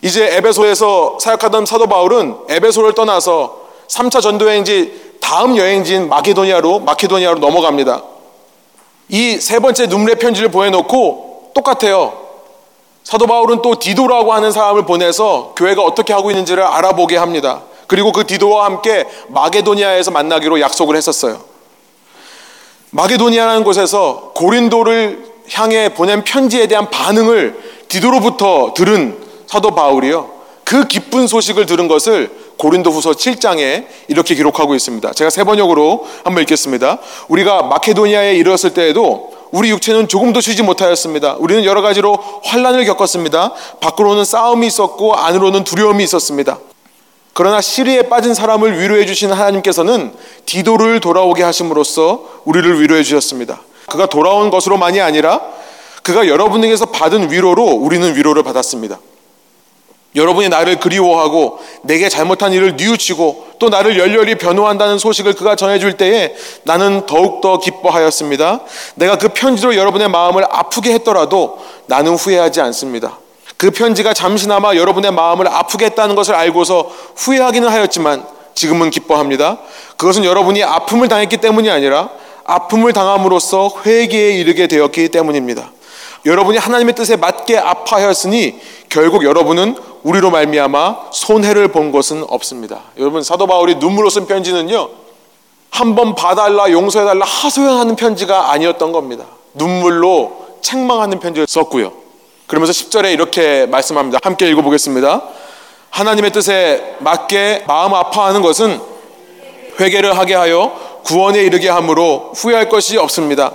[0.07, 8.05] 이제 에베소에서 사역하던 사도 바울은 에베소를 떠나서 3차 전도 여행지 다음 여행지인 마케도니아로 마케도니아로 넘어갑니다.
[9.09, 12.13] 이 세 번째 눈물의 편지를 보내놓고 똑같아요.
[13.03, 17.63] 사도 바울은 또 디도라고 하는 사람을 보내서 교회가 어떻게 하고 있는지를 알아보게 합니다.
[17.89, 21.41] 그리고 그 디도와 함께 마게도니아에서 만나기로 약속을 했었어요.
[22.91, 30.37] 마게도니아라는 곳에서 고린도를 향해 보낸 편지에 대한 반응을 디도로부터 들은 사도 바울이요.
[30.65, 35.13] 그 기쁜 소식을 들은 것을 고린도후서 7장에 이렇게 기록하고 있습니다.
[35.13, 36.99] 제가 세 번역으로 한번 읽겠습니다.
[37.29, 41.37] 우리가 마케도니아에 이르렀을 때에도 우리 육체는 조금도 쉬지 못하였습니다.
[41.39, 43.53] 우리는 여러 가지로 환란을 겪었습니다.
[43.81, 46.59] 밖으로는 싸움이 있었고 안으로는 두려움이 있었습니다.
[47.33, 50.13] 그러나 시리에 빠진 사람을 위로해 주신 하나님께서는
[50.47, 53.61] 디도를 돌아오게 하심으로써 우리를 위로해 주셨습니다.
[53.87, 55.43] 그가 돌아온 것으로만이 아니라
[56.03, 58.99] 그가 여러분에게서 받은 위로로 우리는 위로를 받았습니다.
[60.17, 66.35] 여러분이 나를 그리워하고 내게 잘못한 일을 뉘우치고 또 나를 열렬히 변호한다는 소식을 그가 전해줄 때에
[66.65, 68.61] 나는 더욱더 기뻐하였습니다.
[68.97, 73.19] 내가 그 편지로 여러분의 마음을 아프게 했더라도 나는 후회하지 않습니다.
[73.59, 79.59] 그 편지가 잠시나마 여러분의 마음을 아프게 했다는 것을 알고서 후회하기는 하였지만 지금은 기뻐합니다.
[79.99, 82.09] 그것은 여러분이 아픔을 당했기 때문이 아니라
[82.45, 85.71] 아픔을 당함으로써 회개에 이르게 되었기 때문입니다.
[86.27, 92.83] 여러분이 하나님의 뜻에 맞게 아파하였으니 결국 여러분은 우리로 말미암아 손해를 본 것은 없습니다.
[92.99, 94.89] 여러분 사도 바울이 눈물로 쓴 편지는요.
[95.71, 99.25] 한 번 봐달라 용서해달라 하소연하는 편지가 아니었던 겁니다.
[99.55, 101.93] 눈물로 책망하는 편지를 썼고요.
[102.47, 104.19] 그러면서 10절에 이렇게 말씀합니다.
[104.23, 105.23] 함께 읽어보겠습니다.
[105.91, 108.81] 하나님의 뜻에 맞게 마음 아파하는 것은
[109.79, 110.73] 회개를 하게 하여
[111.05, 113.53] 구원에 이르게 함으로 후회할 것이 없습니다.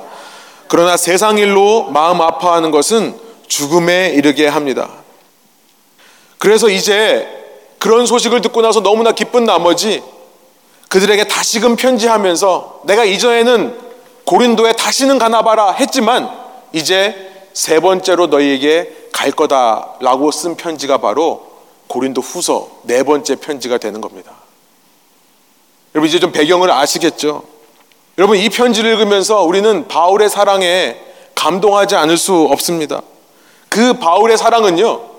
[0.71, 4.89] 그러나 세상 일로 마음 아파하는 것은 죽음에 이르게 합니다.
[6.37, 7.27] 그래서 이제
[7.77, 10.01] 그런 소식을 듣고 나서 너무나 기쁜 나머지
[10.87, 13.77] 그들에게 다시금 편지하면서 내가 이전에는
[14.23, 16.31] 고린도에 다시는 가나 봐라 했지만
[16.71, 21.51] 이제 세 번째로 너희에게 갈 거다라고 쓴 편지가 바로
[21.87, 24.31] 고린도 후서 네 번째 편지가 되는 겁니다.
[25.95, 27.50] 여러분 이제 좀 배경을 아시겠죠?
[28.21, 30.95] 여러분 이 편지를 읽으면서 우리는 바울의 사랑에
[31.33, 33.01] 감동하지 않을 수 없습니다.
[33.67, 35.09] 그 바울의 사랑은요.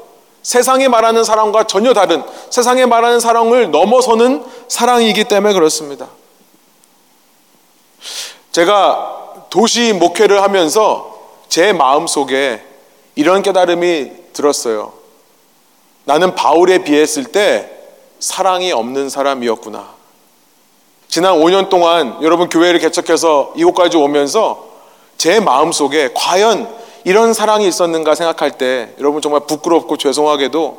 [0.45, 6.11] 세상에 말하는 사랑과 전혀 다른 세상에 말하는 사랑을 넘어서는 사랑이기 때문에 그렇습니다.
[8.53, 12.65] 제가 도시 목회를 하면서 제 마음 속에
[13.17, 14.93] 이런 깨달음이 들었어요.
[16.05, 17.69] 나는 바울에 비했을 때
[18.21, 20.02] 사랑이 없는 사람이었구나.
[21.13, 24.67] 지난 5년 동안 여러분 교회를 개척해서 이곳까지 오면서
[25.19, 30.79] 제 마음 속에 과연 이런 사랑이 있었는가 생각할 때 여러분 정말 부끄럽고 죄송하게도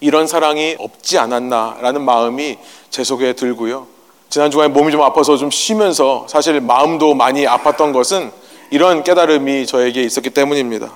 [0.00, 2.58] 이런 사랑이 없지 않았나라는 마음이
[2.90, 3.86] 제 속에 들고요.
[4.28, 8.32] 지난 주간에 몸이 좀 아파서 좀 쉬면서 사실 마음도 많이 아팠던 것은
[8.72, 10.90] 이런 깨달음이 저에게 있었기 때문입니다.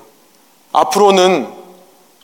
[0.72, 1.46] 앞으로는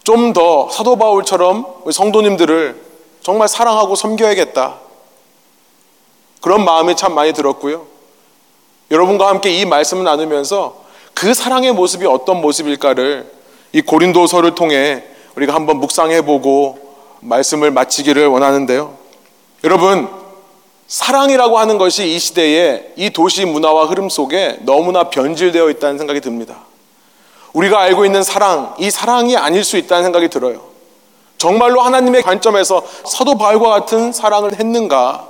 [0.03, 2.83] 좀 더 사도 바울처럼 성도님들을
[3.23, 4.88] 정말 사랑하고 섬겨야겠다.
[6.41, 7.87] 그런 마음이 참 많이 들었고요.
[8.91, 13.31] 여러분과 함께 이 말씀을 나누면서 그 사랑의 모습이 어떤 모습일까를
[13.73, 16.79] 이 고린도서를 통해 우리가 한번 묵상해 보고
[17.21, 18.97] 말씀을 마치기를 원하는데요.
[19.65, 20.09] 여러분,
[20.87, 26.65] 사랑이라고 하는 것이 이 시대에 이 도시 문화와 흐름 속에 너무나 변질되어 있다는 생각이 듭니다.
[27.53, 30.63] 우리가 알고 있는 사랑, 이 사랑이 아닐 수 있다는 생각이 들어요.
[31.37, 35.28] 정말로 하나님의 관점에서 사도 바울과 같은 사랑을 했는가?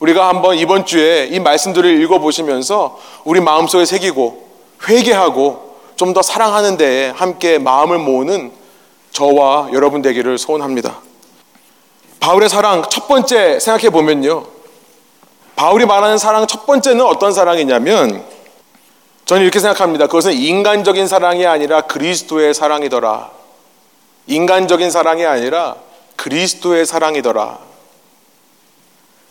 [0.00, 4.48] 우리가 한번 이번 주에 이 말씀들을 읽어보시면서 우리 마음속에 새기고
[4.88, 8.52] 회개하고 좀 더 사랑하는 데에 함께 마음을 모으는
[9.10, 11.00] 저와 여러분 되기를 소원합니다.
[12.20, 14.44] 바울의 사랑 첫 번째 생각해 보면요.
[15.56, 18.24] 바울이 말하는 사랑 첫 번째는 어떤 사랑이냐면
[19.24, 20.06] 저는 이렇게 생각합니다.
[20.06, 23.30] 그것은 인간적인 사랑이 아니라 그리스도의 사랑이더라.
[24.28, 25.74] 인간적인 사랑이 아니라
[26.14, 27.58] 그리스도의 사랑이더라.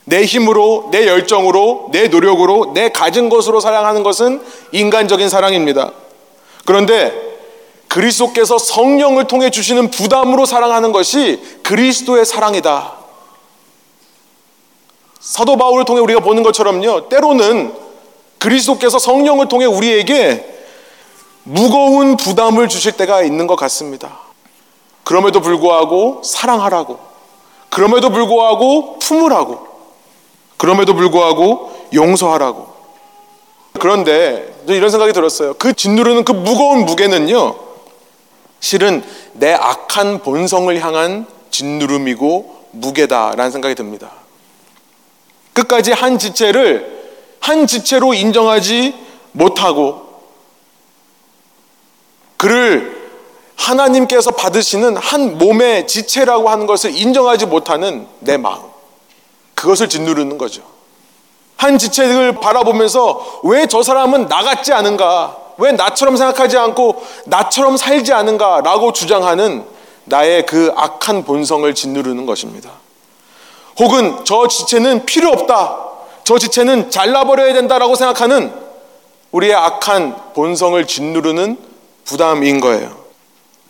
[0.10, 4.42] 내 힘으로, 내 열정으로, 내 노력으로, 내 가진 것으로 사랑하는 것은
[4.72, 5.92] 인간적인 사랑입니다.
[6.64, 7.14] 그런데
[7.90, 12.94] 그리스도께서 성령을 통해 주시는 부담으로 사랑하는 것이 그리스도의 사랑이다.
[15.20, 17.10] 사도 바울을 통해 우리가 보는 것처럼요.
[17.10, 17.74] 때로는
[18.38, 20.46] 그리스도께서 성령을 통해 우리에게
[21.44, 24.20] 무거운 부담을 주실 때가 있는 것 같습니다.
[25.04, 26.98] 그럼에도 불구하고 사랑하라고.
[27.70, 29.67] 그럼에도 불구하고 품으라고.
[30.58, 32.68] 그럼에도 불구하고 용서하라고.
[33.80, 35.54] 그런데 이런 생각이 들었어요.
[35.54, 37.56] 그 짓누르는 그 무거운 무게는요,
[38.60, 44.12] 실은 내 악한 본성을 향한 짓누름이고 무게다라는 생각이 듭니다.
[45.54, 46.98] 끝까지 한 지체를
[47.40, 48.96] 한 지체로 인정하지
[49.32, 50.08] 못하고
[52.38, 52.96] 그를
[53.56, 58.77] 하나님께서 받으시는 한 몸의 지체라고 하는 것을 인정하지 못하는 내 마음.
[59.58, 60.62] 그것을 짓누르는 거죠.
[61.58, 65.36] 한 지체를 바라보면서 왜 저 사람은 나 같지 않은가?
[65.58, 68.62] 왜 나처럼 생각하지 않고 나처럼 살지 않은가?
[68.62, 69.66] 라고 주장하는
[70.06, 72.70] 나의 그 악한 본성을 짓누르는 것입니다.
[73.80, 75.78] 혹은 저 지체는 필요 없다.
[76.24, 78.54] 저 지체는 잘라버려야 된다라고 생각하는
[79.32, 81.58] 우리의 악한 본성을 짓누르는
[82.06, 82.96] 부담인 거예요.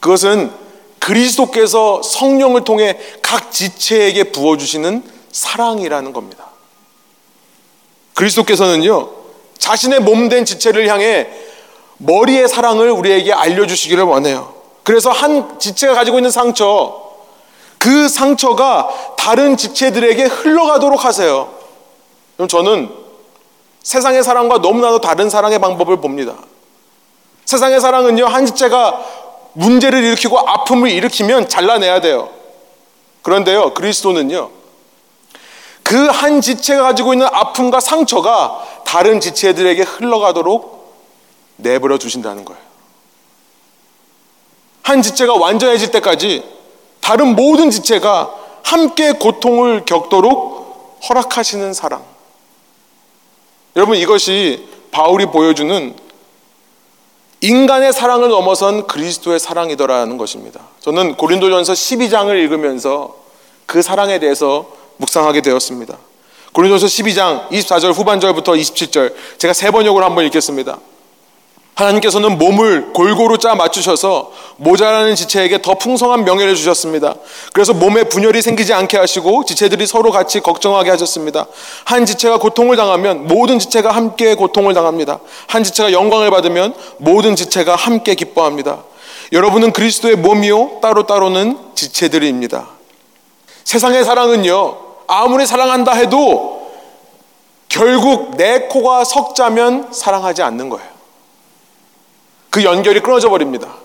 [0.01, 0.51] 그것은
[0.99, 6.45] 그리스도께서 성령을 통해 각 지체에게 부어주시는 사랑이라는 겁니다.
[8.15, 9.09] 그리스도께서는요,
[9.59, 11.27] 자신의 몸 된 지체를 향해
[11.97, 14.55] 머리의 사랑을 우리에게 알려주시기를 원해요.
[14.83, 17.05] 그래서 한 지체가 가지고 있는 상처,
[17.77, 21.53] 그 상처가 다른 지체들에게 흘러가도록 하세요.
[22.35, 22.91] 그럼 저는
[23.83, 26.33] 세상의 사랑과 너무나도 다른 사랑의 방법을 봅니다.
[27.45, 29.05] 세상의 사랑은요, 한 지체가
[29.53, 32.29] 문제를 일으키고 아픔을 일으키면 잘라내야 돼요.
[33.21, 34.56] 그런데요, 그리스도는요,
[35.87, 40.93] 그 한 지체가 가지고 있는 아픔과 상처가 다른 지체들에게 흘러가도록
[41.55, 42.61] 내버려 두신다는 거예요.
[44.83, 46.43] 한 지체가 완전해질 때까지
[46.99, 52.03] 다른 모든 지체가 함께 고통을 겪도록 허락하시는 사랑.
[53.77, 55.95] 여러분 이것이 바울이 보여주는
[57.39, 60.59] 인간의 사랑을 넘어선 그리스도의 사랑이더라는 것입니다.
[60.81, 63.15] 저는 고린도전서 12장을 읽으면서
[63.65, 65.97] 그 사랑에 대해서 묵상하게 되었습니다.
[66.53, 70.79] 고린도서 12장 24절 후반절부터 27절 제가 세 번역으로 한번 읽겠습니다.
[71.77, 77.15] 하나님께서는 몸을 골고루 짜 맞추셔서 모자라는 지체에게 더 풍성한 명예를 주셨습니다.
[77.53, 81.45] 그래서 몸에 분열이 생기지 않게 하시고 지체들이 서로 같이 걱정하게 하셨습니다.
[81.85, 85.19] 한 지체가 고통을 당하면 모든 지체가 함께 고통을 당합니다.
[85.45, 88.83] 한 지체가 영광을 받으면 모든 지체가 함께 기뻐합니다.
[89.31, 92.69] 여러분은 그리스도의 몸이요 따로따로는 지체들입니다.
[93.65, 96.71] 세상의 사랑은요 아무리 사랑한다 해도
[97.69, 100.87] 결국 내 코가 석자면 사랑하지 않는 거예요.
[102.49, 103.75] 그 연결이 끊어져 버립니다.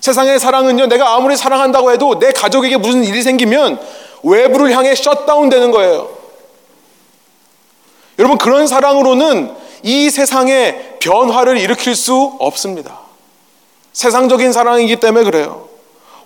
[0.00, 3.80] 세상의 사랑은요, 내가 아무리 사랑한다고 해도 내 가족에게 무슨 일이 생기면
[4.22, 6.08] 외부를 향해 셧다운 되는 거예요.
[8.18, 13.00] 여러분, 그런 사랑으로는 이 세상에 변화를 일으킬 수 없습니다.
[13.92, 15.68] 세상적인 사랑이기 때문에 그래요.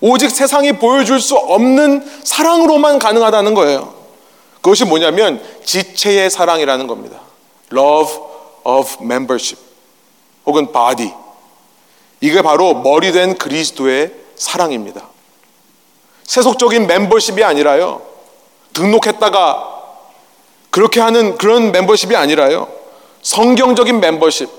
[0.01, 4.02] 오직 세상이 보여줄 수 없는 사랑으로만 가능하다는 거예요.
[4.63, 7.19] 그것이 뭐냐면 지체의 사랑이라는 겁니다.
[7.69, 8.13] Love
[8.63, 9.61] of membership
[10.45, 11.13] 혹은 body.
[12.21, 15.09] 이게 바로 머리 된 그리스도의 사랑입니다.
[16.23, 18.03] 세속적인 멤버십이 아니라요.
[18.71, 19.81] 등록했다가
[20.69, 22.69] 그렇게 하는 그런 멤버십이 아니라요.
[23.21, 24.49] 성경적인 멤버십,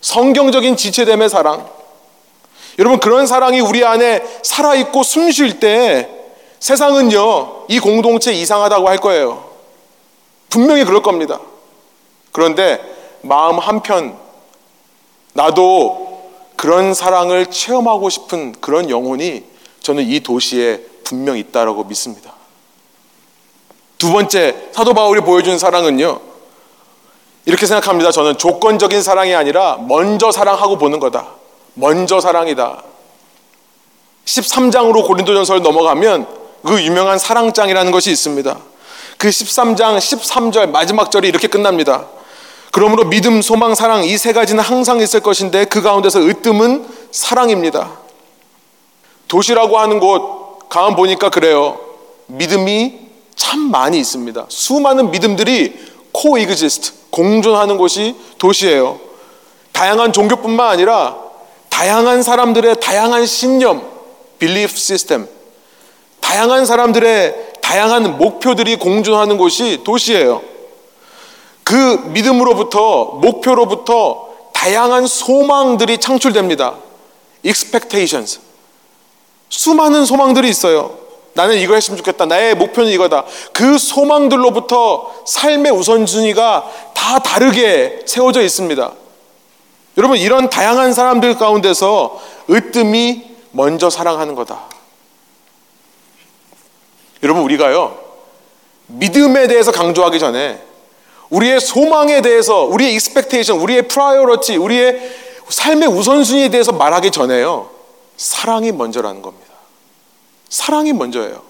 [0.00, 1.68] 성경적인 지체됨의 사랑,
[2.78, 6.19] 여러분 그런 사랑이 우리 안에 살아있고 숨 쉴 때
[6.60, 9.50] 세상은요, 이 공동체 이상하다고 할 거예요.
[10.50, 11.40] 분명히 그럴 겁니다.
[12.32, 12.80] 그런데
[13.22, 14.16] 마음 한편,
[15.32, 19.44] 나도 그런 사랑을 체험하고 싶은 그런 영혼이
[19.80, 22.34] 저는 이 도시에 분명 있다라고 믿습니다.
[23.96, 26.20] 두 번째, 사도 바울이 보여준 사랑은요,
[27.46, 28.12] 이렇게 생각합니다.
[28.12, 31.28] 저는 조건적인 사랑이 아니라 먼저 사랑하고 보는 거다.
[31.74, 32.82] 먼저 사랑이다.
[34.26, 38.58] 13장으로 고린도전서를 넘어가면 그 유명한 사랑장이라는 것이 있습니다.
[39.18, 42.06] 그 13장 13절 마지막 절이 이렇게 끝납니다.
[42.72, 47.98] 그러므로 믿음, 소망, 사랑 이 세 가지는 항상 있을 것인데 그 가운데서 으뜸은 사랑입니다.
[49.28, 51.78] 도시라고 하는 곳 가만 보니까 그래요.
[52.26, 52.98] 믿음이
[53.34, 54.46] 참 많이 있습니다.
[54.48, 55.74] 수많은 믿음들이
[56.12, 59.00] coexist 공존하는 곳이 도시예요.
[59.72, 61.16] 다양한 종교뿐만 아니라
[61.68, 63.82] 다양한 사람들의 다양한 신념,
[64.38, 65.26] belief system,
[66.30, 70.40] 다양한 사람들의 다양한 목표들이 공존하는 곳이 도시예요.
[71.64, 71.74] 그
[72.12, 76.76] 믿음으로부터 목표로부터 다양한 소망들이 창출됩니다.
[77.44, 78.38] expectations.
[79.48, 80.96] 수많은 소망들이 있어요.
[81.32, 82.26] 나는 이거 했으면 좋겠다.
[82.26, 83.24] 나의 목표는 이거다.
[83.52, 88.92] 그 소망들로부터 삶의 우선순위가 다 다르게 세워져 있습니다.
[89.98, 94.79] 여러분, 이런 다양한 사람들 가운데서 으뜸이 먼저 사랑하는 거다.
[97.22, 97.98] 여러분, 우리가요,
[98.86, 100.62] 믿음에 대해서 강조하기 전에
[101.30, 105.12] 우리의 소망에 대해서, 우리의 expectation, 우리의 priority, 우리의
[105.48, 107.70] 삶의 우선순위에 대해서 말하기 전에요,
[108.16, 109.46] 사랑이 먼저라는 겁니다.
[110.48, 111.42] 사랑이 먼저예요.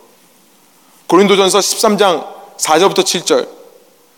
[1.06, 3.59] 고린도전서 13장 4절부터 7절.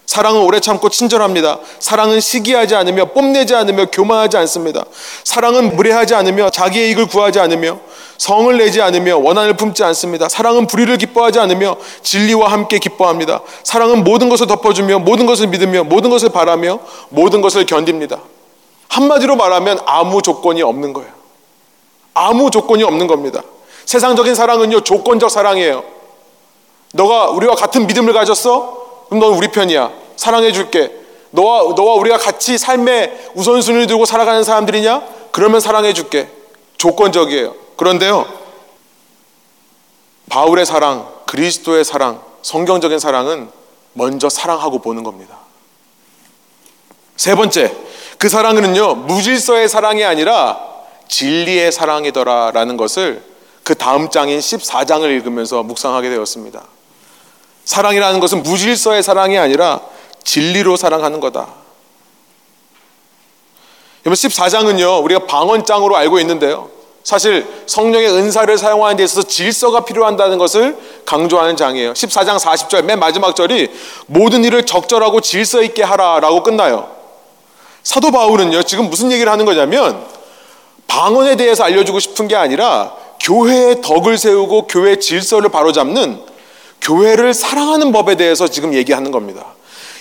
[0.06, 1.58] 사랑은 오래 참고 친절합니다.
[1.78, 4.84] 사랑은 시기하지 않으며 뽐내지 않으며 교만하지 않습니다.
[5.24, 7.78] 사랑은 무례하지 않으며 자기의 이익을 구하지 않으며
[8.18, 10.28] 성을 내지 않으며 원한을 품지 않습니다.
[10.28, 13.40] 사랑은 불의를 기뻐하지 않으며 진리와 함께 기뻐합니다.
[13.64, 18.18] 사랑은 모든 것을 덮어주며 모든 것을 믿으며 모든 것을 바라며 모든 것을 견딥니다.
[18.88, 21.10] 한마디로 말하면 아무 조건이 없는 거예요.
[22.14, 23.42] 아무 조건이 없는 겁니다.
[23.86, 25.82] 세상적인 사랑은요, 조건적 사랑이에요.
[26.92, 28.82] 너가 우리와 같은 믿음을 가졌어?
[29.12, 29.92] 그럼 넌 우리 편이야.
[30.16, 30.90] 사랑해 줄게.
[31.32, 35.02] 너와, 너와 우리가 같이 삶의 우선순위를 두고 살아가는 사람들이냐?
[35.32, 36.30] 그러면 사랑해 줄게.
[36.78, 37.54] 조건적이에요.
[37.76, 38.26] 그런데요,
[40.30, 43.50] 바울의 사랑, 그리스도의 사랑, 성경적인 사랑은
[43.92, 45.36] 먼저 사랑하고 보는 겁니다.
[47.16, 47.70] 세 번째,
[48.16, 50.58] 그 사랑은요, 무질서의 사랑이 아니라
[51.08, 53.22] 진리의 사랑이더라라는 것을
[53.62, 56.62] 그 다음 장인 14장을 읽으면서 묵상하게 되었습니다.
[57.64, 59.80] 사랑이라는 것은 무질서의 사랑이 아니라
[60.24, 61.48] 진리로 사랑하는 거다.
[64.04, 66.70] 여러분 14장은요 우리가 방언장으로 알고 있는데요.
[67.04, 71.92] 사실 성령의 은사를 사용하는 데 있어서 질서가 필요한다는 것을 강조하는 장이에요.
[71.94, 73.70] 14장 40절 맨 마지막 절이
[74.06, 76.90] 모든 일을 적절하고 질서 있게 하라라고 끝나요.
[77.82, 80.04] 사도 바울은요 지금 무슨 얘기를 하는 거냐면
[80.86, 86.31] 방언에 대해서 알려주고 싶은 게 아니라 교회의 덕을 세우고 교회 질서를 바로잡는
[86.82, 89.46] 교회를 사랑하는 법에 대해서 지금 얘기하는 겁니다.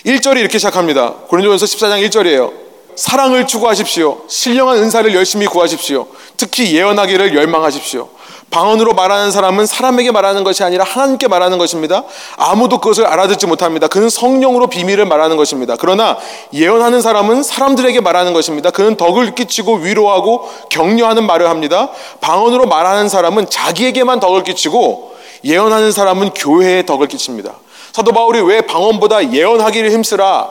[0.05, 1.13] 1절이 이렇게 시작합니다.
[1.27, 2.51] 고린도전서 14장 1절이에요.
[2.95, 4.23] 사랑을 추구하십시오.
[4.27, 6.07] 신령한 은사를 열심히 구하십시오.
[6.37, 8.09] 특히 예언하기를 열망하십시오.
[8.49, 12.03] 방언으로 말하는 사람은 사람에게 말하는 것이 아니라 하나님께 말하는 것입니다.
[12.35, 13.87] 아무도 그것을 알아듣지 못합니다.
[13.87, 15.77] 그는 성령으로 비밀을 말하는 것입니다.
[15.79, 16.17] 그러나
[16.53, 18.69] 예언하는 사람은 사람들에게 말하는 것입니다.
[18.69, 21.89] 그는 덕을 끼치고 위로하고 격려하는 말을 합니다.
[22.19, 25.11] 방언으로 말하는 사람은 자기에게만 덕을 끼치고
[25.43, 27.55] 예언하는 사람은 교회에 덕을 끼칩니다.
[27.91, 30.49] 사도 바울이 왜 방언보다 예언하기를 힘쓰라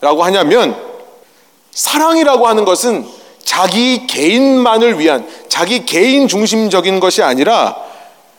[0.00, 0.76] 라고 하냐면
[1.72, 3.06] 사랑이라고 하는 것은
[3.42, 7.76] 자기 개인만을 위한 자기 개인 중심적인 것이 아니라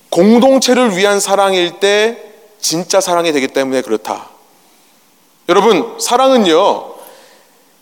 [0.09, 2.17] 공동체를 위한 사랑일 때
[2.59, 4.29] 진짜 사랑이 되기 때문에 그렇다.
[5.49, 6.95] 여러분, 사랑은요,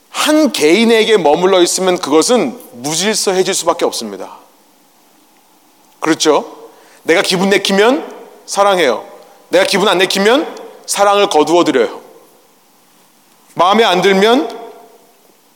[0.10, 4.38] 한 개인에게 머물러 있으면 그것은 무질서해질 수밖에 없습니다.
[6.00, 6.63] 그렇죠?
[7.04, 8.12] 내가 기분 내키면
[8.46, 9.06] 사랑해요.
[9.50, 12.02] 내가 기분 안 내키면 사랑을 거두어 드려요.
[13.56, 14.62] 마음에 안 들면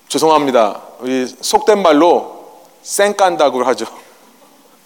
[0.08, 0.82] 죄송합니다.
[1.00, 3.86] 우리 속된 말로 쌩깐다고 하죠.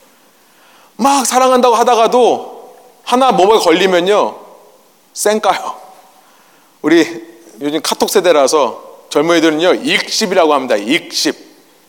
[0.97, 4.39] 막 사랑한다고 하다가도 하나 몸에 걸리면요.
[5.13, 5.75] 쌩까요.
[6.81, 9.73] 우리 요즘 카톡 세대라서 젊은이들은요.
[9.73, 10.75] 읽씹이라고 합니다.
[10.75, 11.35] 읽씹.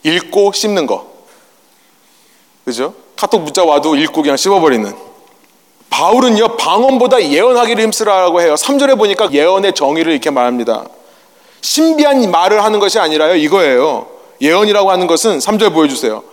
[0.03, 1.12] 읽고 씹는 거.
[2.65, 2.95] 그죠?
[3.17, 4.95] 카톡 문자 와도 읽고 그냥 씹어버리는.
[5.91, 6.57] 바울은요.
[6.57, 8.55] 방언보다 예언하기를 힘쓰라고 해요.
[8.55, 10.87] 3절에 보니까 예언의 정의를 이렇게 말합니다.
[11.61, 13.37] 신비한 말을 하는 것이 아니라요.
[13.37, 14.07] 이거예요.
[14.41, 16.25] 예언이라고 하는 것은 3절 보여주세요.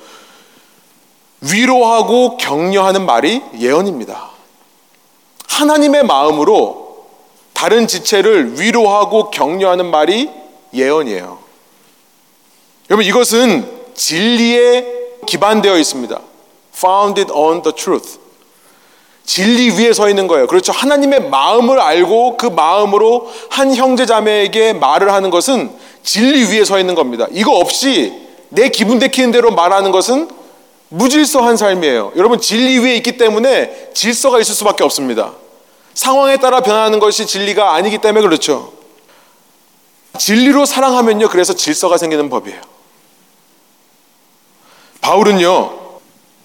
[1.42, 4.30] 위로하고 격려하는 말이 예언입니다.
[5.48, 7.06] 하나님의 마음으로
[7.54, 10.30] 다른 지체를 위로하고 격려하는 말이
[10.74, 11.38] 예언이에요.
[12.90, 15.00] 여러분 이것은 진리에
[15.30, 16.20] 기반되어 있습니다.
[16.76, 18.20] Founded on the truth.
[19.24, 20.48] 진리 위에 서 있는 거예요.
[20.48, 20.72] 그렇죠.
[20.72, 25.70] 하나님의 마음을 알고 그 마음으로 한 형제 자매에게 말을 하는 것은
[26.04, 27.28] 진리 위에 서 있는 겁니다.
[27.32, 28.12] 이거 없이
[28.50, 30.30] 내 기분 데키는 대로 말하는 것은
[30.90, 32.14] 무질서한 삶이에요.
[32.16, 35.34] 여러분 진리 위에 있기 때문에 질서가 있을 수밖에 없습니다.
[35.94, 38.74] 상황에 따라 변하는 것이 진리가 아니기 때문에 그렇죠.
[40.18, 41.30] 진리로 사랑하면요.
[41.30, 42.79] 그래서 질서가 생기는 법이에요.
[45.02, 45.80] 바울은요.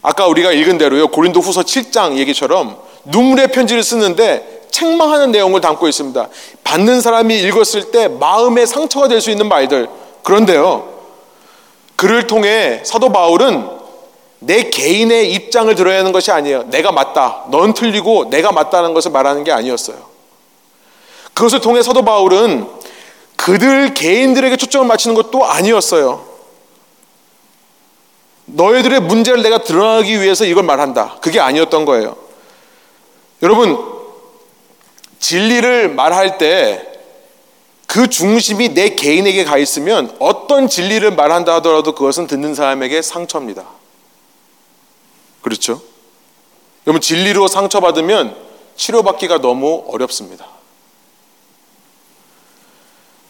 [0.02, 1.08] 아까 우리가 읽은 대로요.
[1.08, 6.28] 고린도 후서 7장 얘기처럼 눈물의 편지를 쓰는데 책망하는 내용을 담고 있습니다.
[6.64, 9.88] 받는 사람이 읽었을 때 마음의 상처가 될 수 있는 말들.
[10.22, 10.92] 그런데요.
[11.96, 13.68] 그를 통해 사도 바울은
[14.40, 16.64] 내 개인의 입장을 들어야 하는 것이 아니에요.
[16.64, 17.44] 내가 맞다.
[17.50, 19.96] 넌 틀리고 내가 맞다는 것을 말하는 게 아니었어요.
[21.32, 22.68] 그것을 통해 사도 바울은
[23.36, 26.33] 그들 개인들에게 초점을 맞추는 것도 아니었어요.
[28.46, 31.18] 너희들의 문제를 내가 드러나기 위해서 이걸 말한다.
[31.20, 32.16] 그게 아니었던 거예요.
[33.42, 33.78] 여러분,
[35.18, 36.94] 진리를 말할 때
[37.94, 43.64] 그 중심이 내 개인에게 가 있으면 어떤 진리를 말한다 하더라도 그것은 듣는 사람에게 상처입니다.
[45.42, 45.80] 그렇죠?
[46.88, 48.36] 여러분, 진리로 상처받으면
[48.74, 50.44] 치료받기가 너무 어렵습니다.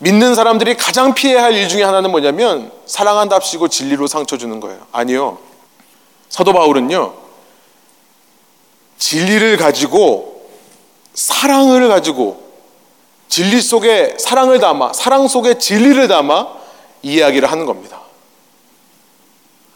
[0.05, 4.78] 믿는 사람들이 가장 피해야 할 일 중에 하나는 뭐냐면 사랑한답시고 진리로 상처 주는 거예요.
[4.92, 5.38] 아니요.
[6.28, 7.14] 사도 바울은요.
[8.98, 10.50] 진리를 가지고
[11.14, 12.42] 사랑을 가지고
[13.28, 16.48] 진리 속에 사랑을 담아 사랑 속에 진리를 담아
[17.02, 18.00] 이야기를 하는 겁니다.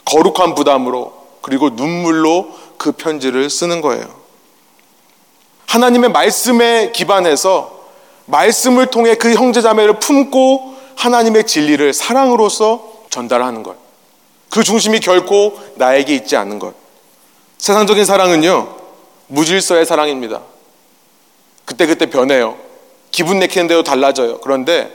[0.05, 4.07] 거룩한 부담으로 그리고 눈물로 그 편지를 쓰는 거예요.
[5.67, 7.78] 하나님의 말씀에 기반해서
[8.29, 13.77] 말씀을 통해 그 형제자매를 품고 하나님의 진리를 사랑으로서 전달하는 것.
[14.51, 16.75] 그 중심이 결코 나에게 있지 않는 것.
[17.59, 18.77] 세상적인 사랑은요,
[19.29, 20.41] 무질서의 사랑입니다.
[21.65, 22.57] 그때그때 변해요.
[23.11, 24.41] 기분 내키는 대로 달라져요.
[24.41, 24.93] 그런데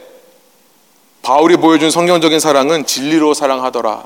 [1.22, 4.06] 바울이 보여준 성경적인 사랑은 진리로 사랑하더라.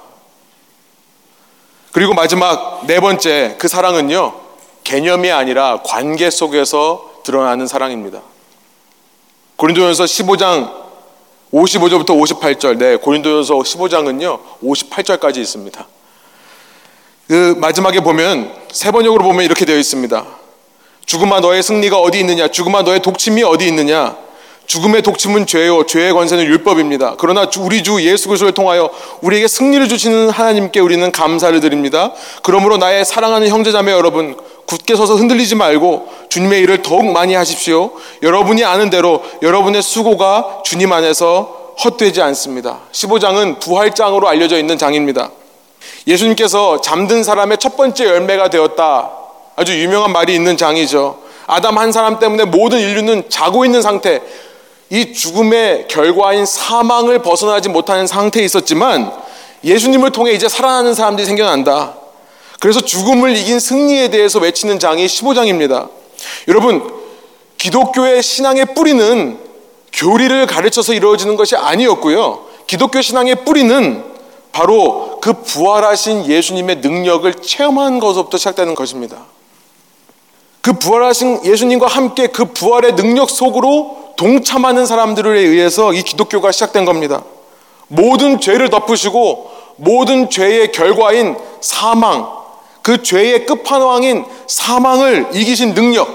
[1.92, 4.34] 그리고 마지막 네 번째 그 사랑은요,
[4.84, 8.22] 개념이 아니라 관계 속에서 드러나는 사랑입니다.
[9.58, 10.72] 고린도전서 15장
[11.52, 12.78] 55절부터 58절.
[12.78, 14.40] 네, 고린도전서 15장은요.
[14.64, 15.88] 58절까지 있습니다.
[17.28, 20.26] 그 마지막에 보면 세 번역으로 보면 이렇게 되어 있습니다.
[21.06, 22.50] 죽음아 너의 승리가 어디 있느냐?
[22.50, 24.16] 죽음아 너의 독침이 어디 있느냐?
[24.68, 27.16] 죽음의 독침은 죄요, 죄의 권세는 율법입니다.
[27.18, 28.90] 그러나 우리 주 예수 그리스도를 통하여
[29.22, 32.12] 우리에게 승리를 주시는 하나님께 우리는 감사를 드립니다.
[32.44, 34.36] 그러므로 나의 사랑하는 형제자매 여러분,
[34.68, 37.92] 굳게 서서 흔들리지 말고 주님의 일을 더욱 많이 하십시오.
[38.22, 42.80] 여러분이 아는 대로 여러분의 수고가 주님 안에서 헛되지 않습니다.
[42.92, 45.32] 15장은 부활장으로 알려져 있는 장입니다.
[46.06, 49.12] 예수님께서 잠든 사람의 첫 번째 열매가 되었다.
[49.56, 51.20] 아주 유명한 말이 있는 장이죠.
[51.48, 54.22] 아담 한 사람 때문에 모든 인류는 자고 있는 상태,
[54.90, 59.12] 이 죽음의 결과인 사망을 벗어나지 못하는 상태에 있었지만
[59.64, 61.96] 예수님을 통해 이제 살아나는 사람들이 생겨난다.
[62.60, 65.90] 그래서 죽음을 이긴 승리에 대해서 외치는 장이 15장입니다.
[66.48, 66.92] 여러분,
[67.58, 69.40] 기독교의 신앙의 뿌리는
[69.94, 72.46] 교리를 가르쳐서 이루어지는 것이 아니었고요.
[72.68, 74.04] 기독교 신앙의 뿌리는
[74.52, 79.26] 바로 그 부활하신 예수님의 능력을 체험한 것부터 시작되는 것입니다.
[80.62, 87.24] 그 부활하신 예수님과 함께 그 부활의 능력 속으로 동참하는 사람들에 의해서 이 기독교가 시작된 겁니다.
[87.88, 92.37] 모든 죄를 덮으시고 모든 죄의 결과인 사망,
[92.88, 96.08] 그 죄의 끝판왕인 사망을 이기신 능력,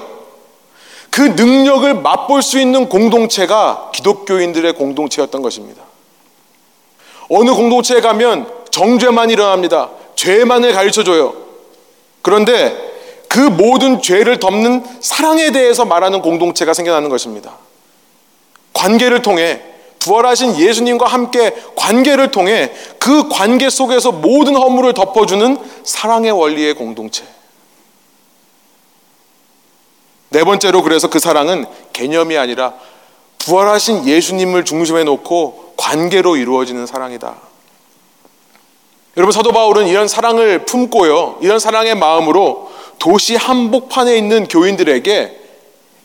[1.11, 5.83] 그 능력을 맛볼 수 있는 공동체가 기독교인들의 공동체였던 것입니다.
[7.29, 9.91] 어느 공동체에 가면 정죄만 일어납니다.
[10.17, 11.35] 죄만을 가르쳐 줘요.
[12.23, 12.75] 그런데
[13.29, 17.59] 그 모든 죄를 덮는 사랑에 대해서 말하는 공동체가 생겨나는 것입니다.
[18.73, 19.61] 관계를 통해
[20.03, 27.25] 부활하신 예수님과 함께 관계를 통해 그 관계 속에서 모든 허물을 덮어주는 사랑의 원리의 공동체.
[30.31, 32.75] 네 번째로 그래서 그 사랑은 개념이 아니라
[33.39, 37.37] 부활하신 예수님을 중심에 놓고 관계로 이루어지는 사랑이다.
[39.19, 41.39] 여러분 사도 바울은 이런 사랑을 품고요.
[41.43, 45.41] 이런 사랑의 마음으로 도시 한복판에 있는 교인들에게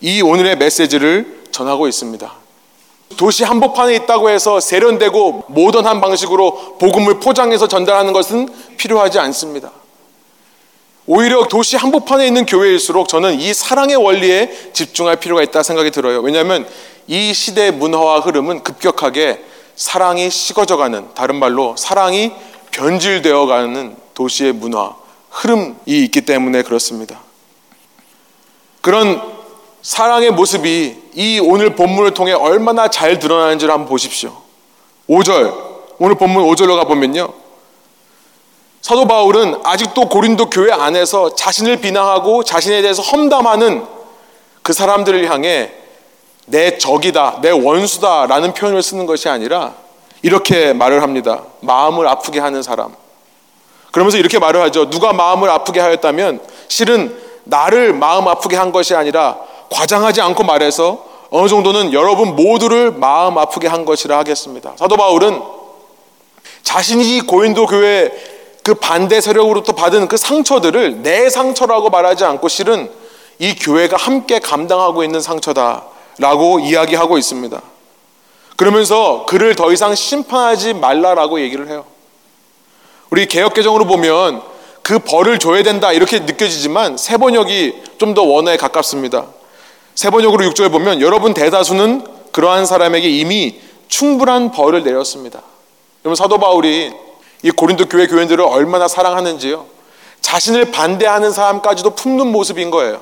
[0.01, 2.36] 이 오늘의 메시지를 전하고 있습니다.
[3.15, 9.71] 도시 한복판에 있다고 해서 세련되고 모던한 방식으로 복음을 포장해서 전달하는 것은 필요하지 않습니다.
[11.05, 16.19] 오히려 도시 한복판에 있는 교회일수록 저는 이 사랑의 원리에 집중할 필요가 있다 생각이 들어요.
[16.19, 16.67] 왜냐하면
[17.07, 19.41] 이 시대의 문화와 흐름은 급격하게
[19.77, 22.33] 사랑이 식어져가는 다른 말로 사랑이
[22.71, 24.93] 변질되어가는 도시의 문화
[25.29, 27.21] 흐름이 있기 때문에 그렇습니다.
[28.81, 29.36] 그런
[29.88, 34.33] 사랑의 모습이 이 오늘 본문을 통해 얼마나 잘 드러나는지를 한번 보십시오.
[35.09, 35.53] 5절
[35.97, 37.29] 오늘 본문 5절로 가보면요.
[38.81, 43.88] 사도 바울은 아직도 고린도 교회 안에서 자신을 비난하고 자신에 대해서 험담하는
[44.61, 45.71] 그 사람들을 향해
[46.47, 49.73] 내 적이다, 내 원수다 라는 표현을 쓰는 것이 아니라
[50.21, 51.43] 이렇게 말을 합니다.
[51.61, 52.93] 마음을 아프게 하는 사람.
[53.93, 54.89] 그러면서 이렇게 말을 하죠.
[54.89, 61.47] 누가 마음을 아프게 하였다면 실은 나를 마음 아프게 한 것이 아니라 과장하지 않고 말해서 어느
[61.47, 64.74] 정도는 여러분 모두를 마음 아프게 한 것이라 하겠습니다.
[64.78, 65.41] 사도 바울은
[66.63, 68.11] 자신이 고인도 교회
[68.63, 72.91] 그 반대 세력으로부터 받은 그 상처들을 내 상처라고 말하지 않고 실은
[73.39, 77.61] 이 교회가 함께 감당하고 있는 상처다라고 이야기하고 있습니다.
[78.57, 81.86] 그러면서 그를 더 이상 심판하지 말라라고 얘기를 해요.
[83.09, 84.41] 우리 개혁개정으로 보면
[84.82, 89.28] 그 벌을 줘야 된다 이렇게 느껴지지만 세번역이 좀 더 원어에 가깝습니다.
[89.97, 95.41] 세번역으로 6절에 보면 여러분 대다수는 그러한 사람에게 이미 충분한 벌을 내렸습니다.
[96.05, 96.93] 여러분 사도 바울이
[97.41, 99.65] 이 고린도 교회 교인들을 얼마나 사랑하는지요.
[100.21, 103.01] 자신을 반대하는 사람까지도 품는 모습인 거예요.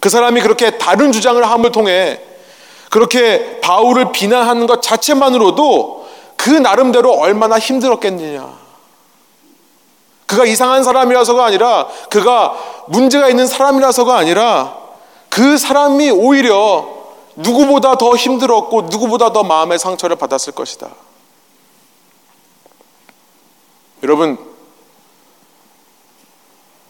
[0.00, 2.20] 그 사람이 그렇게 다른 주장을 함을 통해
[2.88, 8.48] 그렇게 바울을 비난하는 것 자체만으로도 그 나름대로 얼마나 힘들었겠느냐.
[10.24, 14.81] 그가 이상한 사람이라서가 아니라 그가 문제가 있는 사람이라서가 아니라
[15.32, 16.86] 그 사람이 오히려
[17.36, 20.90] 누구보다 더 힘들었고 누구보다 더 마음의 상처를 받았을 것이다.
[24.02, 24.36] 여러분,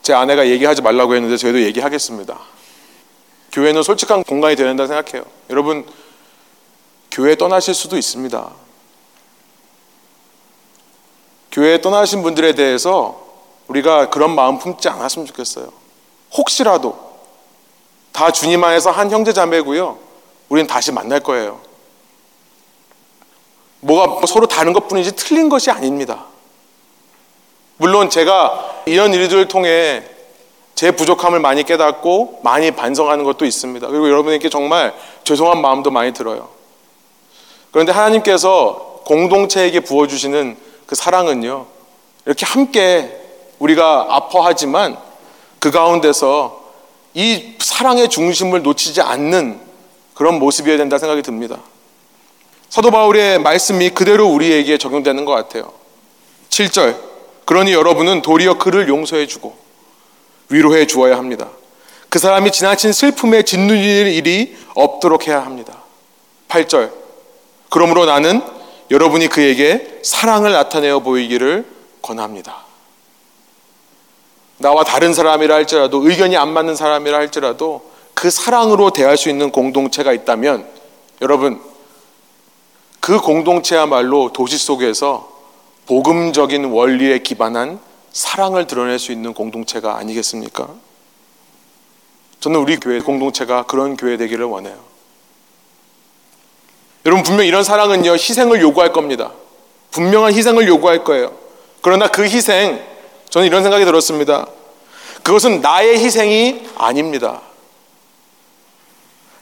[0.02, 2.36] 제 아내가 얘기하지 말라고 했는데 저희도 얘기하겠습니다.
[3.52, 5.24] 교회는 솔직한 공간이 되야 된다 생각해요.
[5.48, 5.86] 여러분,
[7.12, 8.50] 교회 떠나실 수도 있습니다.
[11.52, 13.24] 교회 떠나신 분들에 대해서
[13.68, 15.72] 우리가 그런 마음 품지 않았으면 좋겠어요.
[16.32, 17.11] 혹시라도
[18.12, 19.98] 다 주님 안에서 한 형제 자매고요.
[20.48, 21.60] 우리는 다시 만날 거예요.
[23.80, 26.26] 뭐가 서로 다른 것 뿐이지 틀린 것이 아닙니다.
[27.78, 30.04] 물론 제가 이런 일들을 통해
[30.74, 33.86] 제 부족함을 많이 깨닫고 많이 반성하는 것도 있습니다.
[33.88, 34.94] 그리고 여러분에게 정말
[35.24, 36.48] 죄송한 마음도 많이 들어요.
[37.70, 40.56] 그런데 하나님께서 공동체에게 부어주시는
[40.86, 41.66] 그 사랑은요,
[42.26, 43.18] 이렇게 함께
[43.58, 44.98] 우리가 아파하지만
[45.58, 46.61] 그 가운데서
[47.14, 49.60] 이 사랑의 중심을 놓치지 않는
[50.14, 51.58] 그런 모습이어야 된다 생각이 듭니다.
[52.68, 55.72] 사도 바울의 말씀이 그대로 우리에게 적용되는 것 같아요.
[56.48, 56.96] 7절.
[57.44, 59.56] 그러니 여러분은 도리어 그를 용서해 주고
[60.48, 61.48] 위로해 주어야 합니다.
[62.08, 65.82] 그 사람이 지나친 슬픔에 짓눌 일이 없도록 해야 합니다.
[66.48, 66.92] 8절.
[67.70, 68.42] 그러므로 나는
[68.90, 71.66] 여러분이 그에게 사랑을 나타내어 보이기를
[72.02, 72.71] 권합니다.
[74.62, 77.82] 나와 다른 사람이라 할지라도 의견이 안 맞는 사람이라 할지라도
[78.14, 80.66] 그 사랑으로 대할 수 있는 공동체가 있다면
[81.20, 81.60] 여러분
[83.00, 85.30] 그 공동체야말로 도시 속에서
[85.86, 87.80] 복음적인 원리에 기반한
[88.12, 90.68] 사랑을 드러낼 수 있는 공동체가 아니겠습니까?
[92.38, 94.78] 저는 우리 교회 공동체가 그런 교회 되기를 원해요.
[97.04, 99.32] 여러분 분명 이런 사랑은요 희생을 요구할 겁니다.
[99.90, 101.32] 분명한 희생을 요구할 거예요.
[101.80, 102.91] 그러나 그 희생
[103.32, 104.46] 저는 이런 생각이 들었습니다.
[105.22, 107.40] 그것은 나의 희생이 아닙니다.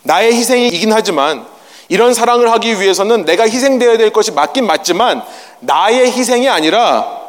[0.04, 1.44] 나의 희생이긴 하지만
[1.88, 5.24] 이런 사랑을 하기 위해서는 내가 희생되어야 될 것이 맞긴 맞지만
[5.58, 7.20] 나의 희생이 아니라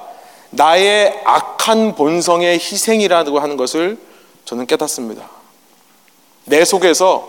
[0.51, 3.97] 나의 악한 본성의 희생이라고 하는 것을
[4.45, 5.27] 저는 깨닫습니다.
[6.45, 7.27] 내 속에서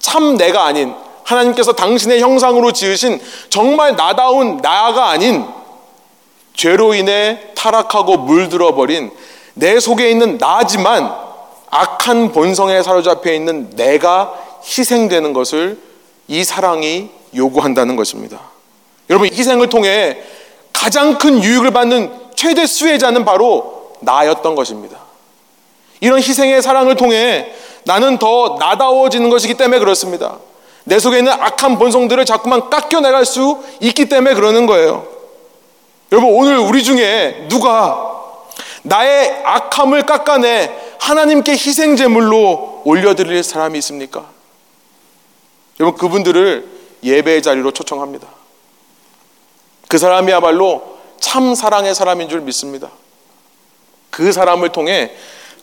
[0.00, 5.46] 참 내가 아닌 하나님께서 당신의 형상으로 지으신 정말 나다운 나가 아닌
[6.58, 9.12] 죄로 인해 타락하고 물들어 버린
[9.54, 11.14] 내 속에 있는 나지만
[11.70, 14.34] 악한 본성에 사로잡혀 있는 내가
[14.64, 15.78] 희생되는 것을
[16.26, 18.40] 이 사랑이 요구한다는 것입니다.
[19.08, 20.18] 여러분, 희생을 통해
[20.72, 24.98] 가장 큰 유익을 받는 최대 수혜자는 바로 나였던 것입니다.
[26.00, 27.52] 이런 희생의 사랑을 통해
[27.84, 30.38] 나는 더 나다워지는 것이기 때문에 그렇습니다.
[30.82, 35.17] 내 속에 있는 악한 본성들을 자꾸만 깎여내갈 수 있기 때문에 그러는 거예요.
[36.10, 38.16] 여러분, 오늘 우리 중에 누가
[38.82, 44.26] 나의 악함을 깎아내 하나님께 희생제물로 올려드릴 사람이 있습니까?
[45.80, 46.68] 여러분, 그분들을
[47.02, 48.26] 예배의 자리로 초청합니다.
[49.88, 52.90] 그 사람이야말로 참 사랑의 사람인 줄 믿습니다.
[54.10, 55.12] 그 사람을 통해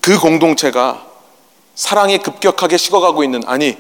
[0.02, 1.06] 그 공동체가
[1.74, 3.78] 사랑이 급격하게 식어가고 있는 아니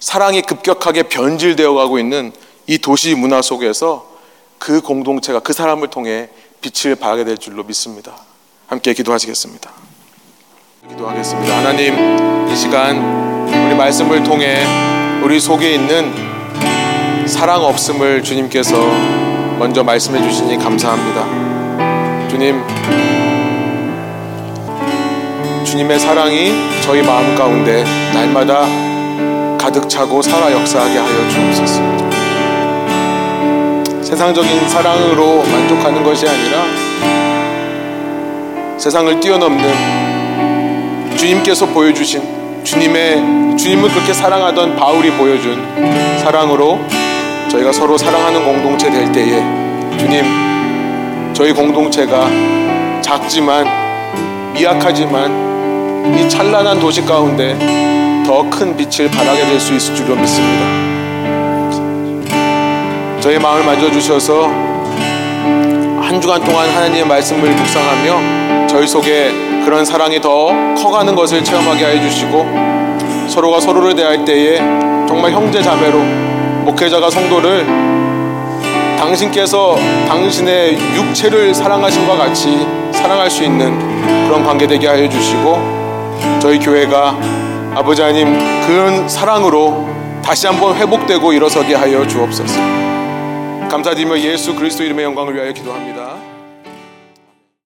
[0.00, 2.32] 사랑이 급격하게 변질되어 가고 있는
[2.66, 4.07] 이 도시 문화 속에서
[4.58, 6.28] 그 공동체가 그 사람을 통해
[6.60, 8.12] 빛을 발하게 될 줄로 믿습니다.
[8.66, 9.70] 함께 기도하시겠습니다.
[10.88, 11.56] 기도하겠습니다.
[11.56, 14.64] 하나님 이 시간 우리 말씀을 통해
[15.22, 16.12] 우리 속에 있는
[17.26, 18.76] 사랑 없음을 주님께서
[19.58, 22.28] 먼저 말씀해 주시니 감사합니다.
[22.28, 22.62] 주님
[25.64, 26.52] 주님의 사랑이
[26.82, 27.84] 저희 마음 가운데
[28.14, 28.66] 날마다
[29.58, 32.17] 가득 차고 살아 역사하게 하여 주옵소서.
[34.08, 36.64] 세상적인 사랑으로 만족하는 것이 아니라
[38.78, 42.22] 세상을 뛰어넘는 주님께서 보여주신
[42.64, 45.62] 주님의 주님을 그렇게 사랑하던 바울이 보여준
[46.22, 46.80] 사랑으로
[47.50, 49.42] 저희가 서로 사랑하는 공동체 될 때에
[49.98, 50.24] 주님
[51.34, 52.30] 저희 공동체가
[53.02, 53.66] 작지만
[54.54, 57.58] 미약하지만 이 찬란한 도시 가운데
[58.26, 60.87] 더 큰 빛을 발하게 될 수 있을 줄로 믿습니다.
[63.20, 64.46] 저희 마음을 만져주셔서
[66.00, 69.30] 한 주간 동안 하나님의 말씀을 묵상하며 저희 속에
[69.64, 70.46] 그런 사랑이 더
[70.76, 72.46] 커가는 것을 체험하게 해 주시고
[73.28, 74.58] 서로가 서로를 대할 때에
[75.06, 75.98] 정말 형제 자매로
[76.64, 77.66] 목회자가 성도를
[78.98, 79.76] 당신께서
[80.08, 83.78] 당신의 육체를 사랑하신과 같이 사랑할 수 있는
[84.26, 85.58] 그런 관계 되게 하여 주시고
[86.40, 87.16] 저희 교회가
[87.74, 89.88] 아버지 하나님 그런 사랑으로
[90.22, 92.77] 다시 한번 회복되고 일어서게 하여 주옵소서.
[93.68, 96.27] 감사드리며 예수 그리스도 이름의 영광을 위하여 기도합니다.